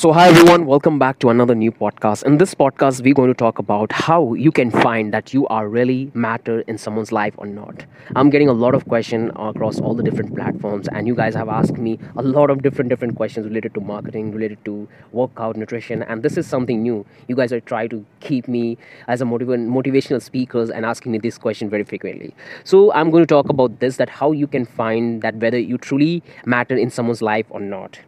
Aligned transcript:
So, 0.00 0.14
hi 0.14 0.28
everyone, 0.28 0.64
welcome 0.64 0.98
back 0.98 1.18
to 1.18 1.28
another 1.28 1.54
new 1.54 1.70
podcast. 1.70 2.24
In 2.24 2.38
this 2.38 2.54
podcast, 2.54 3.02
we're 3.02 3.12
going 3.12 3.28
to 3.28 3.34
talk 3.34 3.58
about 3.58 3.92
how 3.92 4.32
you 4.32 4.50
can 4.50 4.70
find 4.70 5.12
that 5.12 5.34
you 5.34 5.46
are 5.48 5.68
really 5.68 6.10
matter 6.14 6.60
in 6.60 6.78
someone's 6.78 7.12
life 7.12 7.34
or 7.36 7.44
not. 7.44 7.84
I'm 8.16 8.30
getting 8.30 8.48
a 8.48 8.54
lot 8.54 8.74
of 8.74 8.86
questions 8.86 9.30
across 9.36 9.78
all 9.78 9.94
the 9.94 10.02
different 10.02 10.34
platforms, 10.34 10.88
and 10.88 11.06
you 11.06 11.14
guys 11.14 11.34
have 11.34 11.50
asked 11.50 11.76
me 11.76 11.98
a 12.16 12.22
lot 12.22 12.48
of 12.48 12.62
different 12.62 12.88
different 12.88 13.16
questions 13.16 13.46
related 13.46 13.74
to 13.74 13.82
marketing, 13.82 14.32
related 14.32 14.64
to 14.64 14.88
workout, 15.12 15.58
nutrition, 15.58 16.02
and 16.04 16.22
this 16.22 16.38
is 16.38 16.46
something 16.46 16.80
new. 16.80 17.04
You 17.28 17.36
guys 17.36 17.52
are 17.52 17.60
trying 17.60 17.90
to 17.90 18.02
keep 18.20 18.48
me 18.48 18.78
as 19.06 19.20
a 19.20 19.26
motiv- 19.26 19.48
motivational 19.48 20.22
speakers 20.22 20.70
and 20.70 20.86
asking 20.86 21.12
me 21.12 21.18
this 21.18 21.36
question 21.36 21.68
very 21.68 21.84
frequently. 21.84 22.34
So, 22.64 22.90
I'm 22.94 23.10
going 23.10 23.22
to 23.22 23.34
talk 23.34 23.50
about 23.50 23.80
this: 23.80 23.98
that 23.98 24.08
how 24.08 24.32
you 24.32 24.46
can 24.46 24.64
find 24.64 25.20
that 25.20 25.34
whether 25.34 25.58
you 25.58 25.76
truly 25.76 26.22
matter 26.46 26.74
in 26.74 26.88
someone's 26.88 27.20
life 27.20 27.44
or 27.50 27.60
not 27.60 27.98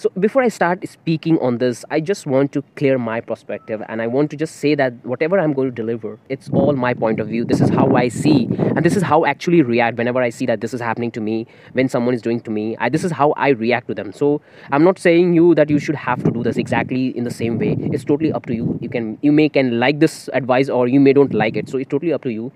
so 0.00 0.10
before 0.18 0.42
i 0.42 0.48
start 0.48 0.84
speaking 0.88 1.38
on 1.46 1.58
this 1.58 1.84
i 1.90 2.00
just 2.00 2.26
want 2.26 2.52
to 2.52 2.62
clear 2.80 2.98
my 2.98 3.20
perspective 3.20 3.82
and 3.86 4.00
i 4.00 4.06
want 4.06 4.30
to 4.30 4.36
just 4.42 4.56
say 4.56 4.74
that 4.74 4.94
whatever 5.04 5.38
i'm 5.38 5.52
going 5.52 5.68
to 5.68 5.74
deliver 5.80 6.18
it's 6.30 6.48
all 6.50 6.72
my 6.72 6.94
point 6.94 7.20
of 7.20 7.28
view. 7.28 7.44
This 7.44 7.60
is 7.60 7.68
how 7.68 7.86
i 7.96 8.08
see 8.08 8.48
and 8.76 8.84
this 8.84 8.96
is 8.96 9.02
how 9.02 9.24
I 9.24 9.30
actually 9.30 9.60
react 9.62 9.98
whenever 9.98 10.22
i 10.22 10.30
see 10.30 10.46
that 10.46 10.62
this 10.62 10.72
is 10.72 10.80
happening 10.80 11.10
to 11.16 11.20
me 11.20 11.46
when 11.74 11.88
someone 11.88 12.14
is 12.14 12.22
doing 12.22 12.40
to 12.42 12.50
me. 12.50 12.76
I, 12.78 12.88
this 12.88 13.04
is 13.04 13.12
how 13.12 13.32
i 13.32 13.48
react 13.48 13.88
to 13.88 13.94
them. 13.94 14.12
So 14.12 14.40
i'm 14.72 14.84
not 14.84 14.98
saying 14.98 15.34
you 15.34 15.54
that 15.54 15.68
you 15.68 15.78
should 15.78 15.96
have 15.96 16.24
to 16.24 16.30
do 16.30 16.42
this 16.42 16.56
exactly 16.56 17.08
in 17.16 17.24
the 17.24 17.30
same 17.30 17.58
way. 17.58 17.76
It's 17.78 18.04
totally 18.04 18.32
up 18.32 18.46
to 18.46 18.54
you. 18.54 18.78
You 18.80 18.88
can 18.88 19.18
you 19.20 19.32
may 19.32 19.48
can 19.48 19.78
like 19.80 20.00
this 20.00 20.30
advice 20.32 20.70
or 20.70 20.88
you 20.88 21.00
may 21.00 21.12
don't 21.12 21.34
like 21.34 21.56
it. 21.56 21.68
So 21.68 21.78
it's 21.78 21.90
totally 21.90 22.14
up 22.14 22.22
to 22.22 22.32
you 22.32 22.52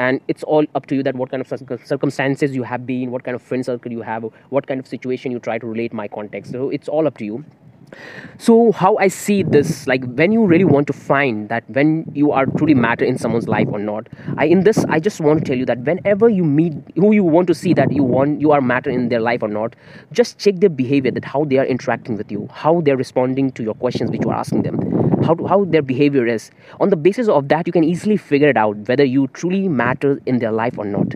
and 0.00 0.20
it's 0.32 0.44
all 0.44 0.64
up 0.74 0.86
to 0.90 0.96
you 0.98 1.02
that 1.06 1.14
what 1.20 1.30
kind 1.30 1.42
of 1.44 1.48
circumstances 1.92 2.54
you 2.58 2.62
have 2.62 2.86
been 2.90 3.10
what 3.14 3.24
kind 3.24 3.34
of 3.34 3.42
friend 3.42 3.66
circle 3.70 3.92
you 3.92 4.04
have 4.10 4.28
what 4.58 4.66
kind 4.66 4.80
of 4.80 4.86
situation 4.92 5.34
you 5.36 5.40
try 5.48 5.58
to 5.58 5.66
relate 5.66 5.92
my 5.92 6.08
context. 6.08 6.52
So 6.52 6.70
it's 6.70 6.88
all 6.88 7.06
up 7.06 7.18
to 7.18 7.24
you 7.24 7.44
so 8.38 8.72
how 8.72 8.96
i 8.96 9.08
see 9.08 9.42
this 9.42 9.86
like 9.86 10.04
when 10.20 10.32
you 10.32 10.44
really 10.44 10.64
want 10.64 10.86
to 10.86 10.92
find 10.92 11.48
that 11.48 11.68
when 11.70 12.04
you 12.14 12.32
are 12.32 12.46
truly 12.46 12.74
matter 12.74 13.04
in 13.04 13.18
someone's 13.18 13.48
life 13.48 13.68
or 13.70 13.78
not 13.78 14.08
i 14.36 14.44
in 14.44 14.64
this 14.64 14.84
i 14.86 15.00
just 15.00 15.20
want 15.20 15.38
to 15.38 15.44
tell 15.44 15.58
you 15.58 15.66
that 15.66 15.78
whenever 15.80 16.28
you 16.28 16.44
meet 16.44 16.72
who 16.96 17.12
you 17.12 17.24
want 17.24 17.46
to 17.46 17.54
see 17.54 17.74
that 17.74 17.92
you 17.92 18.02
want 18.02 18.40
you 18.40 18.50
are 18.52 18.60
matter 18.60 18.90
in 18.90 19.08
their 19.08 19.20
life 19.20 19.42
or 19.42 19.48
not 19.48 19.74
just 20.12 20.38
check 20.38 20.56
their 20.56 20.70
behavior 20.70 21.10
that 21.10 21.24
how 21.24 21.44
they 21.44 21.58
are 21.58 21.66
interacting 21.66 22.16
with 22.16 22.30
you 22.30 22.48
how 22.52 22.80
they're 22.80 22.96
responding 22.96 23.50
to 23.52 23.62
your 23.62 23.74
questions 23.74 24.10
which 24.10 24.22
you 24.22 24.30
are 24.30 24.36
asking 24.36 24.62
them 24.62 25.00
how, 25.24 25.34
to, 25.34 25.46
how 25.46 25.64
their 25.64 25.82
behavior 25.82 26.26
is. 26.26 26.50
On 26.80 26.90
the 26.90 26.96
basis 26.96 27.28
of 27.28 27.48
that 27.48 27.66
you 27.66 27.72
can 27.72 27.84
easily 27.84 28.16
figure 28.16 28.48
it 28.48 28.56
out 28.56 28.76
whether 28.88 29.04
you 29.04 29.28
truly 29.28 29.68
matter 29.68 30.20
in 30.26 30.38
their 30.38 30.52
life 30.52 30.78
or 30.78 30.84
not 30.84 31.14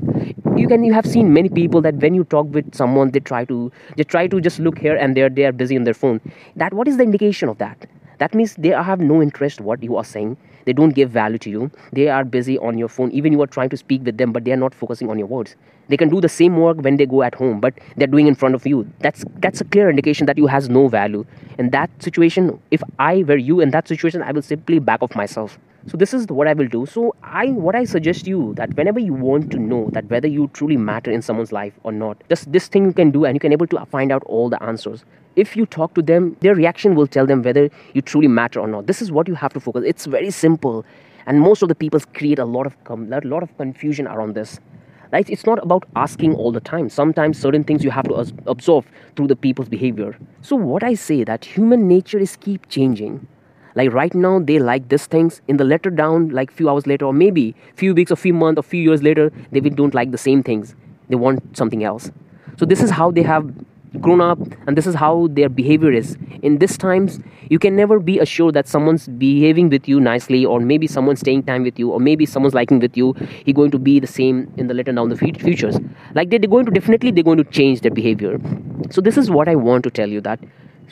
you 0.56 0.69
can 0.69 0.84
you 0.84 0.92
have 0.92 1.06
seen 1.06 1.33
many 1.33 1.48
people 1.48 1.80
that 1.80 1.97
when 1.97 2.14
you 2.14 2.24
talk 2.24 2.47
with 2.55 2.74
someone 2.74 3.10
they 3.10 3.20
try 3.20 3.44
to 3.44 3.72
they 3.97 4.05
try 4.05 4.27
to 4.27 4.41
just 4.41 4.58
look 4.60 4.78
here 4.78 4.97
and 4.97 5.16
there 5.16 5.28
they 5.28 5.44
are 5.44 5.52
busy 5.52 5.77
on 5.77 5.84
their 5.84 5.94
phone. 5.94 6.20
That 6.56 6.72
what 6.72 6.86
is 6.88 6.97
the 6.97 7.02
indication 7.02 7.48
of 7.48 7.58
that? 7.58 7.86
That 8.19 8.34
means 8.34 8.55
they 8.55 8.69
have 8.69 9.00
no 9.00 9.20
interest 9.20 9.60
what 9.60 9.82
you 9.82 9.97
are 9.97 10.05
saying. 10.05 10.36
They 10.64 10.72
don't 10.72 10.94
give 10.94 11.10
value 11.10 11.38
to 11.38 11.50
you. 11.50 11.70
They 11.92 12.08
are 12.08 12.25
busy 12.25 12.58
on 12.58 12.78
your 12.78 12.88
phone. 12.88 13.10
Even 13.10 13.32
you 13.32 13.42
are 13.42 13.47
trying 13.47 13.69
to 13.70 13.77
speak 13.77 14.05
with 14.05 14.16
them 14.16 14.32
but 14.32 14.44
they 14.44 14.52
are 14.52 14.62
not 14.64 14.75
focusing 14.75 15.10
on 15.10 15.19
your 15.19 15.27
words. 15.27 15.56
They 15.88 15.97
can 15.97 16.08
do 16.08 16.20
the 16.20 16.28
same 16.28 16.56
work 16.56 16.78
when 16.78 16.97
they 16.97 17.06
go 17.06 17.22
at 17.22 17.34
home 17.34 17.60
but 17.60 17.75
they're 17.97 18.14
doing 18.14 18.27
in 18.28 18.34
front 18.34 18.55
of 18.55 18.66
you. 18.66 18.88
That's 19.00 19.25
that's 19.38 19.60
a 19.60 19.64
clear 19.64 19.91
indication 19.91 20.27
that 20.27 20.38
you 20.38 20.47
has 20.47 20.69
no 20.69 20.88
value. 20.88 21.27
In 21.58 21.70
that 21.70 21.91
situation 22.02 22.60
if 22.70 22.82
i 22.98 23.22
were 23.28 23.36
you 23.36 23.60
in 23.60 23.70
that 23.70 23.88
situation 23.88 24.22
i 24.22 24.32
will 24.32 24.42
simply 24.42 24.78
back 24.78 25.02
off 25.02 25.14
myself 25.14 25.58
so 25.86 25.98
this 25.98 26.14
is 26.14 26.27
what 26.28 26.48
i 26.48 26.54
will 26.54 26.68
do. 26.68 26.86
So 26.86 27.14
i 27.22 27.46
what 27.48 27.74
i 27.74 27.84
suggest 27.84 28.27
you 28.27 28.54
that 28.54 28.74
whenever 28.77 28.98
you 28.98 29.12
want 29.12 29.50
to 29.52 29.58
know 29.58 29.91
that 29.92 30.06
whether 30.06 30.28
you 30.28 30.48
truly 30.54 30.78
matter 30.78 31.10
in 31.10 31.20
someone's 31.20 31.52
life 31.52 31.74
or 31.82 31.92
not 31.92 32.22
just 32.30 32.50
this 32.52 32.68
thing 32.68 32.86
you 32.86 32.92
can 32.92 33.10
do 33.10 33.24
and 33.26 33.36
you 33.36 33.41
can 33.41 33.52
able 33.52 33.66
to 33.66 33.84
find 33.86 34.10
out 34.10 34.24
all 34.24 34.48
the 34.48 34.62
answers. 34.62 35.04
If 35.36 35.56
you 35.56 35.66
talk 35.66 35.94
to 35.94 36.02
them 36.02 36.36
their 36.41 36.54
reaction 36.54 36.94
will 36.94 37.06
tell 37.06 37.26
them 37.26 37.42
whether 37.42 37.68
you 37.92 38.00
truly 38.00 38.28
matter 38.28 38.60
or 38.60 38.68
not. 38.68 38.86
This 38.86 39.02
is 39.02 39.12
what 39.12 39.28
you 39.28 39.34
have 39.34 39.52
to 39.52 39.60
focus. 39.60 39.84
It's 39.86 40.06
very 40.06 40.30
simple. 40.30 40.86
And 41.26 41.41
most 41.41 41.62
of 41.62 41.68
the 41.68 41.74
people 41.74 42.00
create 42.14 42.38
a 42.38 42.44
lot 42.46 42.66
of 42.66 42.82
com- 42.84 43.12
a 43.12 43.20
lot 43.20 43.42
of 43.42 43.54
confusion 43.58 44.06
around 44.06 44.34
this. 44.34 44.60
Right? 45.12 45.28
It's 45.28 45.47
not 45.47 45.62
about 45.62 45.84
asking 45.94 46.34
all 46.34 46.50
the 46.50 46.60
time. 46.60 46.88
Sometimes 46.88 47.38
certain 47.38 47.62
things 47.62 47.84
you 47.84 47.91
have 47.91 48.09
to 48.09 48.14
absorb 48.47 48.86
through 49.16 49.28
the 49.28 49.36
people's 49.36 49.69
behavior. 49.69 50.16
So 50.41 50.56
what 50.56 50.82
i 50.82 50.94
say 50.94 51.25
that 51.25 51.44
human 51.44 51.86
nature 51.88 52.19
is 52.19 52.36
keep 52.36 52.69
changing 52.69 53.26
like 53.74 53.92
right 53.92 54.14
now 54.14 54.38
they 54.38 54.58
like 54.58 54.88
these 54.88 55.06
things. 55.06 55.40
In 55.48 55.56
the 55.56 55.64
letter 55.64 55.90
down 55.90 56.28
like 56.30 56.50
few 56.50 56.68
hours 56.68 56.86
later 56.86 57.06
or 57.06 57.12
maybe 57.12 57.54
few 57.74 57.94
weeks 57.94 58.12
or 58.12 58.16
few 58.16 58.32
months 58.32 58.58
or 58.58 58.62
few 58.62 58.80
years 58.80 59.02
later 59.02 59.32
they 59.52 59.60
will 59.60 59.70
don't 59.70 59.94
like 59.94 60.10
the 60.10 60.18
same 60.18 60.42
things. 60.42 60.74
They 61.08 61.16
want 61.16 61.56
something 61.56 61.84
else. 61.84 62.10
So 62.58 62.64
this 62.64 62.82
is 62.82 62.90
how 62.90 63.10
they 63.10 63.22
have 63.22 63.52
grown 64.00 64.20
up 64.20 64.38
and 64.66 64.76
this 64.76 64.86
is 64.86 64.94
how 64.94 65.28
their 65.30 65.48
behavior 65.48 65.92
is. 65.92 66.16
In 66.42 66.58
this 66.58 66.76
times 66.76 67.20
you 67.48 67.58
can 67.58 67.76
never 67.76 67.98
be 67.98 68.18
assured 68.18 68.54
that 68.54 68.68
someone's 68.68 69.08
behaving 69.08 69.70
with 69.70 69.88
you 69.88 70.00
nicely 70.00 70.44
or 70.44 70.60
maybe 70.60 70.86
someone's 70.86 71.20
staying 71.20 71.44
time 71.44 71.62
with 71.62 71.78
you 71.78 71.91
or 71.91 72.00
maybe 72.00 72.26
someone's 72.26 72.54
liking 72.54 72.80
with 72.80 72.96
you 72.96 73.12
he 73.44 73.52
going 73.52 73.70
to 73.70 73.78
be 73.78 74.00
the 74.00 74.06
same 74.06 74.52
in 74.56 74.68
the 74.68 74.74
later 74.74 74.92
down 74.92 75.08
the 75.08 75.16
futures. 75.16 75.78
Like 76.14 76.30
they're 76.30 76.38
going 76.38 76.66
to 76.66 76.72
definitely 76.72 77.10
they're 77.10 77.24
going 77.24 77.38
to 77.38 77.44
change 77.44 77.80
their 77.80 77.91
behavior. 77.91 78.38
So 78.91 79.00
this 79.00 79.16
is 79.16 79.30
what 79.30 79.48
i 79.48 79.54
want 79.54 79.82
to 79.84 79.91
tell 79.91 80.08
you 80.08 80.20
that 80.20 80.41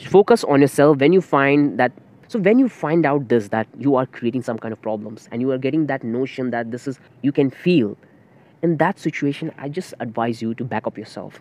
focus 0.09 0.43
on 0.45 0.61
yourself 0.61 0.97
when 0.97 1.13
you 1.13 1.21
find 1.21 1.79
that 1.79 1.91
so 2.27 2.39
when 2.39 2.59
you 2.59 2.69
find 2.69 3.05
out 3.05 3.29
this 3.29 3.49
that 3.49 3.67
you 3.77 3.95
are 3.95 4.05
creating 4.05 4.41
some 4.41 4.57
kind 4.57 4.71
of 4.71 4.81
problems 4.81 5.27
and 5.31 5.41
you 5.41 5.51
are 5.51 5.57
getting 5.57 5.87
that 5.87 6.03
notion 6.03 6.51
that 6.51 6.71
this 6.71 6.87
is 6.87 6.99
you 7.21 7.31
can 7.31 7.49
feel 7.49 7.97
in 8.61 8.77
that 8.77 8.99
situation 8.99 9.51
i 9.57 9.69
just 9.69 9.93
advise 9.99 10.41
you 10.41 10.53
to 10.55 10.63
back 10.63 10.87
up 10.87 10.97
yourself. 10.97 11.39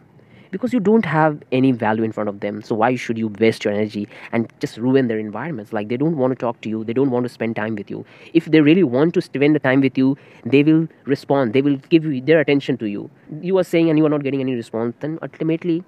Because 0.50 0.75
you 0.75 0.81
don't 0.81 1.06
have 1.06 1.42
any 1.50 1.72
value 1.72 2.03
in 2.03 2.12
front 2.12 2.28
of 2.28 2.41
them. 2.41 2.60
So 2.60 2.75
why 2.75 2.94
should 2.94 3.16
you 3.16 3.28
waste 3.28 3.65
your 3.65 3.72
energy 3.72 4.06
and 4.32 4.53
just 4.60 4.76
ruin 4.76 5.09
their 5.09 5.19
environments? 5.19 5.72
Like 5.72 5.88
they 5.88 5.97
don't 5.97 6.19
want 6.19 6.32
to 6.32 6.37
talk 6.37 6.60
to 6.60 6.69
you. 6.69 6.84
They 6.84 6.92
don't 6.92 7.10
want 7.10 7.25
to 7.25 7.31
spend 7.31 7.56
time 7.56 7.75
with 7.75 7.91
you. 7.91 8.04
If 8.34 8.44
they 8.44 8.60
really 8.60 8.82
want 8.82 9.15
to 9.15 9.22
spend 9.22 9.54
the 9.54 9.60
time 9.60 9.81
with 9.81 9.97
you 9.97 10.19
they 10.44 10.62
will 10.62 10.88
respond. 11.06 11.54
They 11.54 11.62
will 11.62 11.76
give 11.94 12.04
you 12.04 12.21
their 12.21 12.38
attention 12.41 12.76
to 12.78 12.87
you. 12.87 13.10
You 13.41 13.56
are 13.56 13.65
saying 13.65 13.88
and 13.88 13.98
you 13.98 14.04
are 14.04 14.10
not 14.10 14.25
getting 14.25 14.42
any 14.42 14.54
response 14.54 14.94
then 15.00 15.19
ultimately 15.22 15.84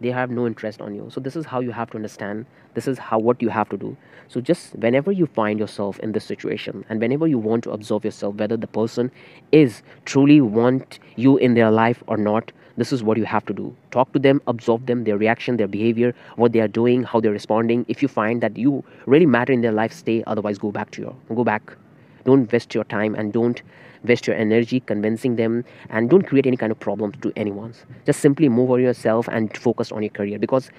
they 0.00 0.10
have 0.10 0.30
no 0.30 0.46
interest 0.46 0.80
on 0.80 0.94
you. 0.94 1.08
So 1.10 1.20
this 1.20 1.36
is 1.36 1.46
how 1.46 1.60
you 1.60 1.70
have 1.70 1.90
to 1.90 1.96
understand. 1.96 2.46
This 2.74 2.86
is 2.86 2.98
how 2.98 3.18
what 3.18 3.40
you 3.40 3.48
have 3.48 3.68
to 3.70 3.76
do. 3.76 3.96
So 4.28 4.40
just 4.40 4.74
whenever 4.74 5.12
you 5.12 5.26
find 5.26 5.58
yourself 5.58 5.98
in 6.00 6.12
this 6.12 6.24
situation 6.24 6.84
and 6.88 7.00
whenever 7.00 7.26
you 7.26 7.38
want 7.38 7.64
to 7.64 7.70
observe 7.70 8.04
yourself 8.04 8.34
whether 8.36 8.56
the 8.56 8.66
person 8.66 9.10
is 9.52 9.82
truly 10.04 10.40
want 10.40 10.98
you 11.16 11.36
in 11.36 11.54
their 11.54 11.70
life 11.70 12.02
or 12.06 12.16
not 12.16 12.52
this 12.76 12.92
is 12.92 13.02
what 13.02 13.16
you 13.16 13.24
have 13.24 13.46
to 13.46 13.54
do. 13.54 13.74
Talk 13.90 14.12
to 14.12 14.18
them 14.18 14.42
observe 14.46 14.84
them 14.86 15.04
their 15.04 15.16
reaction 15.16 15.56
their 15.56 15.68
behavior 15.68 16.14
what 16.36 16.52
they 16.52 16.60
are 16.60 16.68
doing 16.68 17.04
how 17.04 17.20
they're 17.20 17.32
responding. 17.32 17.86
If 17.88 18.02
you 18.02 18.08
find 18.08 18.42
that 18.42 18.56
you 18.56 18.84
really 19.06 19.26
matter 19.26 19.52
in 19.52 19.62
their 19.62 19.72
life 19.72 19.92
stay. 19.92 20.22
Otherwise 20.26 20.58
go 20.58 20.70
back 20.70 20.90
to 20.92 21.02
your 21.02 21.16
go 21.34 21.44
back 21.44 21.76
don't 22.26 22.52
waste 22.52 22.74
your 22.74 22.84
time 22.84 23.14
and 23.14 23.32
don't 23.32 23.62
waste 24.04 24.26
your 24.26 24.36
energy 24.36 24.80
convincing 24.80 25.36
them 25.36 25.64
and 25.88 26.10
don't 26.10 26.26
create 26.26 26.46
any 26.46 26.56
kind 26.56 26.72
of 26.72 26.78
problems 26.78 27.16
to 27.22 27.32
anyone. 27.36 27.74
Just 28.04 28.20
simply 28.20 28.48
move 28.48 28.70
on 28.70 28.82
yourself 28.82 29.28
and 29.28 29.56
focus 29.56 29.92
on 29.92 30.02
your 30.02 30.10
career 30.10 30.38
because 30.38 30.70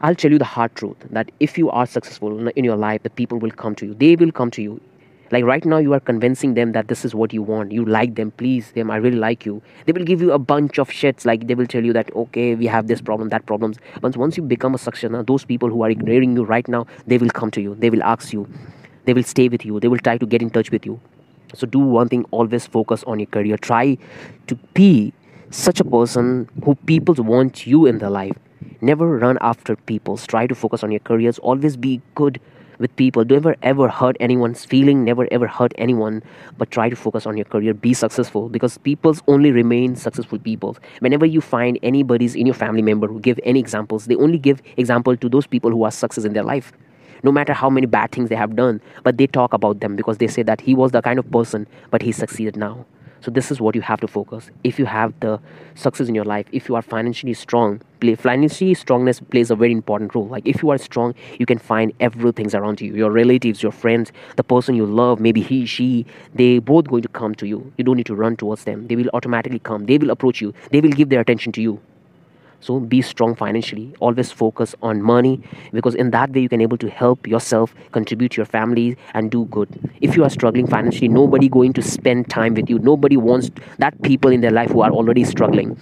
I'll 0.00 0.14
tell 0.14 0.30
you 0.30 0.38
the 0.38 0.44
hard 0.44 0.74
truth 0.74 0.96
that 1.10 1.30
if 1.40 1.58
you 1.58 1.70
are 1.70 1.86
successful 1.86 2.48
in 2.48 2.64
your 2.64 2.76
life, 2.76 3.02
the 3.02 3.10
people 3.10 3.38
will 3.38 3.50
come 3.50 3.74
to 3.76 3.86
you. 3.86 3.94
They 3.94 4.16
will 4.16 4.32
come 4.32 4.50
to 4.52 4.62
you. 4.62 4.80
Like 5.32 5.44
right 5.44 5.64
now 5.64 5.78
you 5.78 5.92
are 5.92 6.00
convincing 6.00 6.54
them 6.54 6.72
that 6.72 6.88
this 6.88 7.04
is 7.04 7.14
what 7.14 7.32
you 7.32 7.42
want. 7.42 7.70
You 7.70 7.84
like 7.84 8.16
them. 8.16 8.32
Please 8.32 8.72
them. 8.72 8.90
I 8.90 8.96
really 8.96 9.18
like 9.18 9.46
you. 9.46 9.62
They 9.86 9.92
will 9.92 10.04
give 10.04 10.20
you 10.20 10.32
a 10.32 10.38
bunch 10.38 10.78
of 10.78 10.88
shits. 10.88 11.24
Like 11.24 11.46
they 11.46 11.54
will 11.54 11.68
tell 11.68 11.84
you 11.84 11.92
that 11.92 12.10
okay 12.16 12.56
we 12.56 12.66
have 12.66 12.88
this 12.88 13.00
problem 13.00 13.28
that 13.28 13.46
problems. 13.46 13.78
But 14.00 14.16
once 14.16 14.36
you 14.36 14.42
become 14.42 14.74
a 14.74 14.78
successor 14.78 15.22
those 15.22 15.44
people 15.44 15.68
who 15.68 15.82
are 15.82 15.90
ignoring 15.90 16.34
you 16.36 16.44
right 16.44 16.66
now 16.66 16.86
they 17.06 17.18
will 17.18 17.30
come 17.30 17.50
to 17.52 17.60
you. 17.60 17.76
They 17.76 17.90
will 17.90 18.02
ask 18.02 18.32
you 18.32 18.48
they 19.04 19.14
will 19.14 19.22
stay 19.22 19.48
with 19.48 19.64
you. 19.64 19.80
They 19.80 19.88
will 19.88 19.98
try 19.98 20.18
to 20.18 20.26
get 20.26 20.42
in 20.42 20.50
touch 20.50 20.70
with 20.70 20.86
you. 20.86 21.00
So 21.54 21.66
do 21.66 21.78
one 21.78 22.08
thing 22.08 22.24
always 22.30 22.66
focus 22.66 23.02
on 23.04 23.18
your 23.18 23.26
career. 23.26 23.56
Try 23.56 23.98
to 24.46 24.54
be 24.74 25.12
such 25.50 25.80
a 25.80 25.84
person 25.84 26.48
who 26.64 26.74
people 26.86 27.14
want 27.14 27.66
you 27.66 27.86
in 27.86 27.98
their 27.98 28.10
life. 28.10 28.36
Never 28.80 29.18
run 29.18 29.36
after 29.40 29.76
people. 29.76 30.16
Try 30.16 30.46
to 30.46 30.54
focus 30.54 30.84
on 30.84 30.90
your 30.90 31.00
careers. 31.00 31.38
Always 31.40 31.76
be 31.76 32.00
good 32.14 32.40
with 32.78 32.94
people. 32.96 33.24
Never 33.24 33.56
ever 33.62 33.88
hurt 33.88 34.16
anyone's 34.20 34.64
feeling, 34.64 35.04
never 35.04 35.28
ever 35.30 35.46
hurt 35.46 35.72
anyone, 35.76 36.22
but 36.56 36.70
try 36.70 36.88
to 36.88 36.96
focus 36.96 37.26
on 37.26 37.36
your 37.36 37.44
career. 37.44 37.74
Be 37.74 37.94
successful. 37.94 38.48
Because 38.48 38.78
people's 38.78 39.22
only 39.26 39.50
remain 39.52 39.96
successful 39.96 40.38
people. 40.38 40.76
Whenever 41.00 41.26
you 41.26 41.40
find 41.40 41.78
anybody's 41.82 42.34
in 42.34 42.46
your 42.46 42.54
family 42.54 42.82
member 42.82 43.06
who 43.06 43.20
give 43.20 43.38
any 43.44 43.60
examples, 43.60 44.06
they 44.06 44.16
only 44.16 44.38
give 44.38 44.62
example 44.76 45.16
to 45.16 45.28
those 45.28 45.46
people 45.46 45.70
who 45.70 45.82
are 45.84 45.90
success 45.90 46.24
in 46.24 46.32
their 46.32 46.44
life. 46.44 46.72
No 47.22 47.32
matter 47.32 47.52
how 47.52 47.70
many 47.70 47.86
bad 47.86 48.12
things 48.12 48.28
they 48.28 48.36
have 48.36 48.56
done, 48.56 48.80
but 49.02 49.18
they 49.18 49.26
talk 49.26 49.52
about 49.52 49.80
them 49.80 49.96
because 49.96 50.18
they 50.18 50.26
say 50.26 50.42
that 50.42 50.60
he 50.60 50.74
was 50.74 50.92
the 50.92 51.02
kind 51.02 51.18
of 51.18 51.30
person, 51.30 51.66
but 51.90 52.02
he 52.02 52.12
succeeded 52.12 52.56
now. 52.56 52.86
So 53.22 53.30
this 53.30 53.50
is 53.50 53.60
what 53.60 53.74
you 53.74 53.82
have 53.82 54.00
to 54.00 54.08
focus. 54.08 54.50
If 54.64 54.78
you 54.78 54.86
have 54.86 55.12
the 55.20 55.40
success 55.74 56.08
in 56.08 56.14
your 56.14 56.24
life, 56.24 56.46
if 56.52 56.70
you 56.70 56.74
are 56.74 56.82
financially 56.82 57.34
strong, 57.34 57.82
play, 58.00 58.14
financially 58.14 58.72
strongness 58.72 59.20
plays 59.20 59.50
a 59.50 59.56
very 59.56 59.72
important 59.72 60.14
role. 60.14 60.26
Like 60.26 60.46
if 60.46 60.62
you 60.62 60.70
are 60.70 60.78
strong, 60.78 61.14
you 61.38 61.44
can 61.44 61.58
find 61.58 61.92
everything 62.00 62.54
around 62.54 62.80
you. 62.80 62.94
Your 62.94 63.10
relatives, 63.10 63.62
your 63.62 63.72
friends, 63.72 64.10
the 64.36 64.44
person 64.44 64.74
you 64.74 64.86
love, 64.86 65.20
maybe 65.20 65.42
he, 65.42 65.66
she, 65.66 66.06
they 66.34 66.60
both 66.60 66.88
going 66.88 67.02
to 67.02 67.08
come 67.08 67.34
to 67.34 67.46
you. 67.46 67.70
You 67.76 67.84
don't 67.84 67.98
need 67.98 68.06
to 68.06 68.14
run 68.14 68.36
towards 68.36 68.64
them. 68.64 68.86
They 68.86 68.96
will 68.96 69.10
automatically 69.12 69.58
come. 69.58 69.84
They 69.84 69.98
will 69.98 70.10
approach 70.10 70.40
you. 70.40 70.54
They 70.70 70.80
will 70.80 70.90
give 70.90 71.10
their 71.10 71.20
attention 71.20 71.52
to 71.52 71.62
you. 71.62 71.80
So 72.60 72.80
be 72.80 73.02
strong 73.02 73.34
financially. 73.34 73.94
Always 74.00 74.30
focus 74.30 74.74
on 74.82 75.02
money 75.02 75.40
because 75.72 75.94
in 75.94 76.10
that 76.10 76.30
way 76.30 76.40
you 76.40 76.48
can 76.48 76.60
able 76.60 76.78
to 76.78 76.90
help 76.90 77.26
yourself 77.26 77.74
contribute 77.92 78.32
to 78.32 78.36
your 78.38 78.46
family 78.46 78.96
and 79.14 79.30
do 79.30 79.46
good. 79.46 79.68
If 80.00 80.16
you 80.16 80.24
are 80.24 80.30
struggling 80.30 80.66
financially 80.66 81.08
nobody 81.08 81.48
going 81.48 81.72
to 81.74 81.82
spend 81.82 82.28
time 82.28 82.54
with 82.54 82.68
you. 82.70 82.78
Nobody 82.78 83.16
wants 83.16 83.50
that 83.78 84.00
people 84.02 84.30
in 84.30 84.40
their 84.40 84.50
life 84.50 84.70
who 84.70 84.80
are 84.82 84.90
already 84.90 85.24
struggling. 85.24 85.76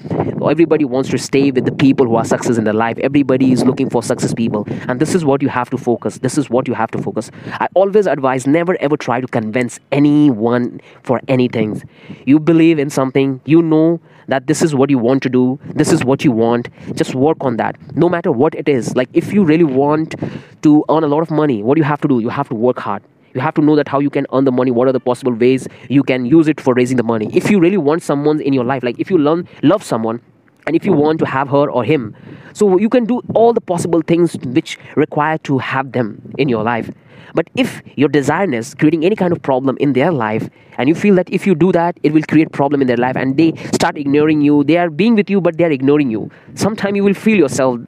Everybody 0.49 0.85
wants 0.85 1.11
to 1.11 1.19
stay 1.19 1.51
with 1.51 1.65
the 1.65 1.73
people 1.73 2.07
who 2.07 2.17
are 2.17 2.25
success 2.25 2.57
in 2.57 2.65
their 2.65 2.75
life. 2.75 2.99
Everybody 2.99 3.53
is 3.53 3.65
looking 3.65 3.91
for 3.91 4.03
success 4.03 4.33
people. 4.33 4.67
And 4.89 5.01
this 5.01 5.15
is 5.15 5.25
what 5.25 5.43
you 5.43 5.49
have 5.49 5.69
to 5.71 5.79
focus. 5.79 6.19
This 6.19 6.39
is 6.39 6.49
what 6.49 6.69
you 6.69 6.75
have 6.75 6.91
to 6.93 6.99
focus. 6.99 7.31
I 7.47 7.69
always 7.75 8.07
advise 8.07 8.47
never 8.47 8.77
ever 8.81 8.97
try 8.97 9.21
to 9.21 9.27
convince 9.27 9.79
anyone 9.93 10.81
for 11.03 11.21
anything. 11.29 11.83
You 12.25 12.39
believe 12.39 12.79
in 12.79 12.91
something 12.91 13.41
you 13.45 13.63
know 13.63 14.01
that 14.29 14.47
this 14.47 14.63
is 14.63 14.75
what 14.75 14.91
you 14.91 14.99
want 14.99 15.23
to 15.23 15.29
do 15.29 15.59
this 15.75 15.93
is 15.93 16.05
what 16.05 16.25
you 16.25 16.31
want 16.31 16.69
just 16.95 17.15
work 17.15 17.37
on 17.41 17.57
that. 17.57 17.77
No 17.97 18.09
matter 18.09 18.31
what 18.31 18.55
it 18.55 18.69
is 18.69 18.95
like 18.95 19.09
if 19.13 19.33
you 19.33 19.45
really 19.45 19.65
want 19.65 20.15
to 20.63 20.85
earn 20.89 21.05
a 21.05 21.09
lot 21.09 21.21
of 21.21 21.31
money 21.31 21.63
what 21.63 21.75
do 21.75 21.81
you 21.81 21.85
have 21.85 22.01
to 22.03 22.09
do 22.09 22.21
you 22.21 22.29
have 22.29 22.49
to 22.49 22.55
work 22.55 22.79
hard. 22.79 23.03
You 23.35 23.41
have 23.43 23.55
to 23.55 23.63
know 23.63 23.77
that 23.77 23.89
how 23.89 23.99
you 23.99 24.11
can 24.11 24.27
earn 24.33 24.45
the 24.45 24.53
money 24.53 24.71
what 24.71 24.89
are 24.89 24.93
the 24.93 25.01
possible 25.01 25.33
ways 25.33 25.69
you 25.89 26.03
can 26.03 26.27
use 26.27 26.49
it 26.49 26.61
for 26.61 26.75
raising 26.75 26.97
the 26.97 27.03
money. 27.03 27.31
If 27.35 27.51
you 27.51 27.61
really 27.61 27.77
want 27.77 28.03
someone 28.03 28.41
in 28.41 28.53
your 28.53 28.65
life 28.65 28.83
like 28.83 28.99
if 28.99 29.11
you 29.11 29.19
learn 29.19 29.49
love 29.63 29.83
someone 29.83 30.21
and 30.67 30.77
if 30.77 30.85
you 30.85 30.93
want 30.93 31.19
to 31.19 31.27
have 31.27 31.49
her 31.49 31.71
or 31.71 31.85
him 31.85 32.15
so 32.53 32.79
you 32.79 32.89
can 32.89 33.05
do 33.05 33.21
all 33.35 33.53
the 33.53 33.61
possible 33.61 34.03
things 34.03 34.37
which 34.47 34.79
require 34.97 35.39
to 35.39 35.59
have 35.59 35.93
them 35.93 36.33
in 36.39 36.49
your 36.49 36.63
life 36.63 36.91
but 37.35 37.49
if 37.55 37.83
your 37.97 38.09
desire 38.09 38.53
is 38.53 38.75
creating 38.75 39.05
any 39.05 39.17
kind 39.17 39.33
of 39.33 39.43
problem 39.43 39.77
in 39.81 39.93
their 39.93 40.11
life, 40.11 40.49
and 40.77 40.89
you 40.89 40.95
feel 40.95 41.15
that 41.17 41.29
if 41.31 41.47
you 41.47 41.55
do 41.55 41.73
that, 41.73 41.99
it 42.03 42.13
will 42.13 42.23
create 42.23 42.53
problem 42.53 42.81
in 42.81 42.87
their 42.87 42.97
life, 42.97 43.17
and 43.17 43.37
they 43.37 43.53
start 43.73 43.99
ignoring 43.99 44.41
you, 44.41 44.65
they 44.65 44.77
are 44.77 44.91
being 44.91 45.15
with 45.15 45.29
you, 45.29 45.41
but 45.41 45.59
they 45.59 45.65
are 45.65 45.71
ignoring 45.71 46.11
you. 46.11 46.31
Sometime 46.55 46.97
you 46.97 47.05
will 47.05 47.15
feel 47.15 47.37
yourself. 47.37 47.81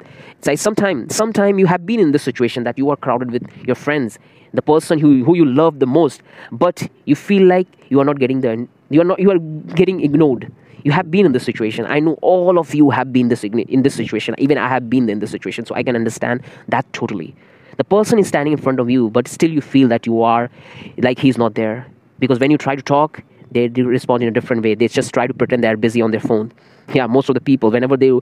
Say 0.43 0.57
sometime, 0.57 1.09
sometime 1.11 1.59
you 1.59 1.67
have 1.67 1.87
been 1.87 2.01
in 2.01 2.13
this 2.13 2.23
situation 2.23 2.65
that 2.65 2.79
you 2.79 2.91
are 2.91 2.97
crowded 2.97 3.31
with 3.31 3.43
your 3.67 3.77
friends, 3.77 4.19
the 4.55 4.63
person 4.63 4.99
who, 4.99 5.25
who 5.25 5.37
you 5.37 5.45
love 5.45 5.79
the 5.79 5.87
most, 5.87 6.23
but 6.51 6.89
you 7.05 7.15
feel 7.15 7.47
like 7.47 7.67
you 7.89 8.01
are 8.01 8.05
not 8.05 8.19
getting 8.19 8.41
the 8.41 8.69
you 8.91 9.01
are 9.01 9.05
not 9.05 9.19
you 9.19 9.31
are 9.31 9.39
getting 9.75 10.03
ignored. 10.03 10.53
You 10.83 10.93
have 10.93 11.11
been 11.11 11.27
in 11.27 11.33
this 11.33 11.45
situation. 11.45 11.87
I 11.87 12.01
know 12.01 12.15
all 12.23 12.59
of 12.59 12.75
you 12.75 12.91
have 12.91 13.13
been 13.13 13.29
this 13.29 13.45
in 13.45 13.83
this 13.83 13.95
situation. 13.95 14.35
Even 14.39 14.59
i 14.59 14.69
have 14.69 14.91
been 14.91 15.09
in 15.09 15.21
this 15.21 15.31
situation 15.31 15.65
so 15.65 15.75
i 15.75 15.83
can 15.83 15.97
understand 15.97 16.43
that 16.69 16.93
totally. 16.93 17.35
The 17.77 17.85
person 17.85 18.19
is 18.19 18.29
standing 18.29 18.53
in 18.53 18.59
front 18.59 18.81
of 18.81 18.91
you 18.91 19.11
but 19.11 19.29
still 19.29 19.51
you 19.51 19.61
feel 19.61 19.89
that 19.89 20.07
you 20.07 20.23
are 20.23 20.51
like 20.99 21.19
he's 21.19 21.39
not 21.39 21.55
there. 21.55 21.87
Because 22.19 22.39
when 22.39 22.51
you 22.51 22.59
try 22.59 22.75
to 22.75 22.83
talk 22.83 23.23
they, 23.53 23.69
respond 23.69 24.23
in 24.23 24.29
a 24.29 24.33
different 24.33 24.63
way. 24.63 24.77
They 24.77 24.87
just 24.87 25.13
try 25.13 25.27
to 25.27 25.35
pretend 25.35 25.65
they're 25.65 25.77
busy 25.77 26.01
on 26.03 26.11
their 26.11 26.21
phone. 26.21 26.53
Yeah 26.93 27.07
most 27.07 27.29
of 27.29 27.35
the 27.35 27.41
people 27.41 27.71
whenever 27.71 27.97
they 27.97 28.13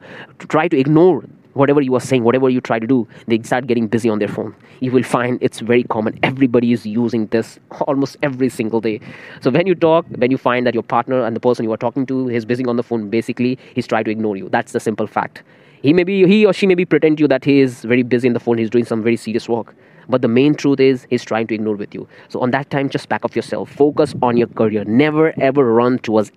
try 0.48 0.68
to 0.68 0.78
ignore 0.78 1.24
whatever 1.58 1.80
you 1.80 1.94
are 1.98 2.00
saying 2.08 2.24
whatever 2.24 2.48
you 2.48 2.60
try 2.60 2.78
to 2.78 2.86
do 2.86 2.98
they 3.26 3.38
start 3.42 3.66
getting 3.66 3.86
busy 3.88 4.08
on 4.08 4.18
their 4.18 4.28
phone. 4.28 4.54
You 4.80 4.92
will 4.92 5.02
find 5.02 5.38
it's 5.42 5.60
very 5.60 5.82
common. 5.84 6.18
Everybody 6.22 6.72
is 6.72 6.86
using 6.86 7.26
this 7.26 7.58
almost 7.80 8.16
every 8.22 8.48
single 8.48 8.80
day. 8.80 9.00
So 9.40 9.50
when 9.50 9.66
you 9.66 9.74
talk 9.74 10.06
when 10.24 10.30
you 10.30 10.38
find 10.38 10.66
that 10.66 10.74
your 10.74 10.84
partner 10.94 11.24
and 11.24 11.34
the 11.36 11.40
person 11.40 11.64
you 11.64 11.72
are 11.72 11.82
talking 11.86 12.06
to 12.06 12.28
is 12.30 12.44
busy 12.44 12.64
on 12.64 12.76
the 12.76 12.82
phone 12.82 13.10
basically 13.10 13.58
he's 13.74 13.86
trying 13.86 14.04
to 14.04 14.10
ignore 14.10 14.36
you. 14.36 14.48
That's 14.48 14.72
the 14.72 14.80
simple 14.80 15.06
fact. 15.06 15.42
He 15.82 15.92
may 15.92 16.04
be 16.04 16.26
he 16.26 16.44
or 16.46 16.52
she 16.52 16.66
may 16.66 16.74
be 16.74 16.84
pretend 16.84 17.18
to 17.18 17.22
you 17.24 17.28
that 17.28 17.44
he 17.44 17.60
is 17.60 17.82
very 17.82 18.02
busy 18.02 18.28
in 18.28 18.34
the 18.34 18.40
phone 18.40 18.58
he's 18.58 18.70
doing 18.70 18.84
some 18.84 19.02
very 19.02 19.16
serious 19.16 19.48
work. 19.48 19.74
But 20.08 20.22
the 20.22 20.28
main 20.28 20.54
truth 20.54 20.80
is 20.80 21.06
he's 21.10 21.24
trying 21.24 21.46
to 21.48 21.54
ignore 21.54 21.76
with 21.76 21.94
you. 21.94 22.08
So 22.28 22.40
on 22.40 22.50
that 22.52 22.70
time 22.70 22.88
just 22.88 23.08
back 23.08 23.24
off 23.24 23.36
yourself. 23.36 23.70
Focus 23.70 24.14
on 24.22 24.36
your 24.36 24.48
career. 24.48 24.84
Never 24.84 25.34
ever 25.50 25.64
run 25.74 25.98
towards 25.98 26.32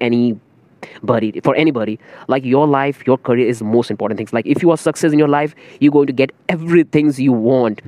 anybody 0.85 1.39
for 1.41 1.55
anybody 1.55 1.99
like 2.27 2.43
your 2.43 2.67
life 2.67 3.05
your 3.05 3.17
career 3.17 3.47
is 3.47 3.59
the 3.59 3.65
most 3.65 3.91
important 3.91 4.17
things. 4.17 4.33
Like 4.33 4.45
if 4.45 4.61
you 4.61 4.71
are 4.71 4.77
success 4.77 5.11
in 5.11 5.19
your 5.19 5.27
life 5.27 5.55
you're 5.79 5.91
going 5.91 6.07
to 6.07 6.13
get 6.13 6.31
everything 6.49 7.11
you 7.13 7.33
want. 7.33 7.81